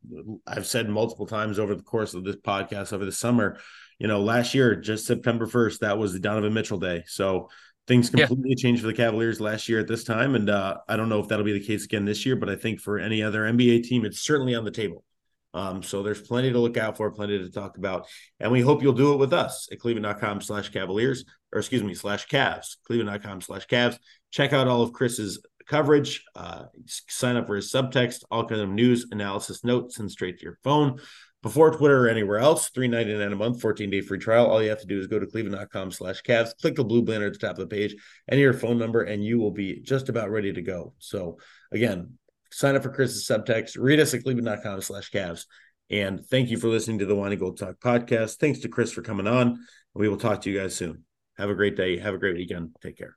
I've 0.45 0.67
said 0.67 0.89
multiple 0.89 1.25
times 1.25 1.59
over 1.59 1.75
the 1.75 1.81
course 1.81 2.13
of 2.13 2.25
this 2.25 2.35
podcast 2.35 2.91
over 2.91 3.05
the 3.05 3.11
summer. 3.13 3.57
You 3.99 4.07
know, 4.07 4.21
last 4.21 4.53
year, 4.53 4.75
just 4.75 5.07
September 5.07 5.47
1st, 5.47 5.79
that 5.79 5.97
was 5.97 6.11
the 6.11 6.19
Donovan 6.19 6.53
Mitchell 6.53 6.77
day. 6.77 7.05
So 7.07 7.47
things 7.87 8.09
completely 8.09 8.55
yeah. 8.57 8.61
changed 8.61 8.81
for 8.81 8.87
the 8.87 8.93
Cavaliers 8.93 9.39
last 9.39 9.69
year 9.69 9.79
at 9.79 9.87
this 9.87 10.03
time. 10.03 10.35
And 10.35 10.49
uh, 10.49 10.79
I 10.89 10.97
don't 10.97 11.07
know 11.07 11.21
if 11.21 11.29
that'll 11.29 11.45
be 11.45 11.57
the 11.57 11.65
case 11.65 11.85
again 11.85 12.03
this 12.03 12.25
year, 12.25 12.35
but 12.35 12.49
I 12.49 12.57
think 12.57 12.81
for 12.81 12.99
any 12.99 13.23
other 13.23 13.43
NBA 13.43 13.83
team, 13.83 14.03
it's 14.03 14.19
certainly 14.19 14.55
on 14.55 14.65
the 14.65 14.71
table. 14.71 15.05
Um, 15.53 15.83
so 15.83 16.01
there's 16.01 16.21
plenty 16.21 16.51
to 16.51 16.59
look 16.59 16.77
out 16.77 16.97
for, 16.97 17.11
plenty 17.11 17.37
to 17.37 17.51
talk 17.51 17.77
about. 17.77 18.07
And 18.39 18.51
we 18.51 18.61
hope 18.61 18.81
you'll 18.81 18.93
do 18.93 19.13
it 19.13 19.17
with 19.17 19.33
us 19.33 19.67
at 19.71 19.79
cleveland.com 19.79 20.41
slash 20.41 20.69
Cavaliers, 20.69 21.25
or 21.51 21.59
excuse 21.59 21.83
me, 21.83 21.93
slash 21.93 22.27
Cavs, 22.27 22.77
cleveland.com 22.85 23.41
slash 23.41 23.67
Cavs. 23.67 23.97
Check 24.31 24.53
out 24.53 24.67
all 24.67 24.81
of 24.81 24.93
Chris's 24.93 25.39
coverage, 25.67 26.23
uh, 26.35 26.63
sign 26.85 27.35
up 27.35 27.47
for 27.47 27.55
his 27.55 27.71
subtext, 27.71 28.23
all 28.31 28.45
kind 28.45 28.61
of 28.61 28.69
news, 28.69 29.07
analysis, 29.11 29.63
notes, 29.63 29.99
and 29.99 30.11
straight 30.11 30.39
to 30.39 30.43
your 30.43 30.57
phone. 30.63 30.99
Before 31.41 31.71
Twitter 31.71 32.05
or 32.05 32.09
anywhere 32.09 32.39
else, 32.39 32.69
three 32.69 32.87
ninety 32.87 33.13
nine 33.13 33.33
a 33.33 33.35
month, 33.35 33.59
14 33.59 33.89
day 33.89 33.99
free 33.99 34.17
trial. 34.17 34.47
All 34.47 34.63
you 34.63 34.69
have 34.69 34.79
to 34.79 34.87
do 34.87 34.97
is 34.97 35.07
go 35.07 35.19
to 35.19 35.27
cleveland.com 35.27 35.91
slash 35.91 36.21
Cavs, 36.23 36.57
click 36.61 36.75
the 36.75 36.85
blue 36.85 37.03
banner 37.03 37.25
at 37.25 37.33
the 37.33 37.39
top 37.39 37.57
of 37.59 37.67
the 37.69 37.75
page, 37.75 37.95
enter 38.31 38.41
your 38.41 38.53
phone 38.53 38.77
number, 38.77 39.01
and 39.01 39.23
you 39.23 39.39
will 39.39 39.51
be 39.51 39.81
just 39.81 40.07
about 40.07 40.31
ready 40.31 40.53
to 40.53 40.61
go. 40.61 40.93
So 40.99 41.37
again, 41.73 42.17
sign 42.53 42.75
up 42.75 42.83
for 42.83 42.89
Chris's 42.89 43.27
subtext, 43.27 43.77
read 43.79 43.99
us 43.99 44.13
at 44.13 44.23
cleveland.com 44.23 44.81
slash 44.81 45.11
Cavs. 45.11 45.45
And 45.89 46.25
thank 46.25 46.49
you 46.49 46.57
for 46.57 46.67
listening 46.67 46.99
to 46.99 47.05
the 47.05 47.15
Wine 47.15 47.31
and 47.31 47.39
Gold 47.39 47.57
Talk 47.57 47.75
podcast. 47.79 48.37
Thanks 48.37 48.59
to 48.59 48.69
Chris 48.69 48.91
for 48.91 49.01
coming 49.01 49.27
on. 49.27 49.59
We 49.93 50.09
will 50.09 50.17
talk 50.17 50.41
to 50.41 50.51
you 50.51 50.59
guys 50.59 50.75
soon. 50.75 51.03
Have 51.37 51.49
a 51.49 51.55
great 51.55 51.75
day. 51.75 51.97
Have 51.97 52.13
a 52.13 52.19
great 52.19 52.35
weekend. 52.35 52.75
Take 52.81 52.97
care. 52.97 53.15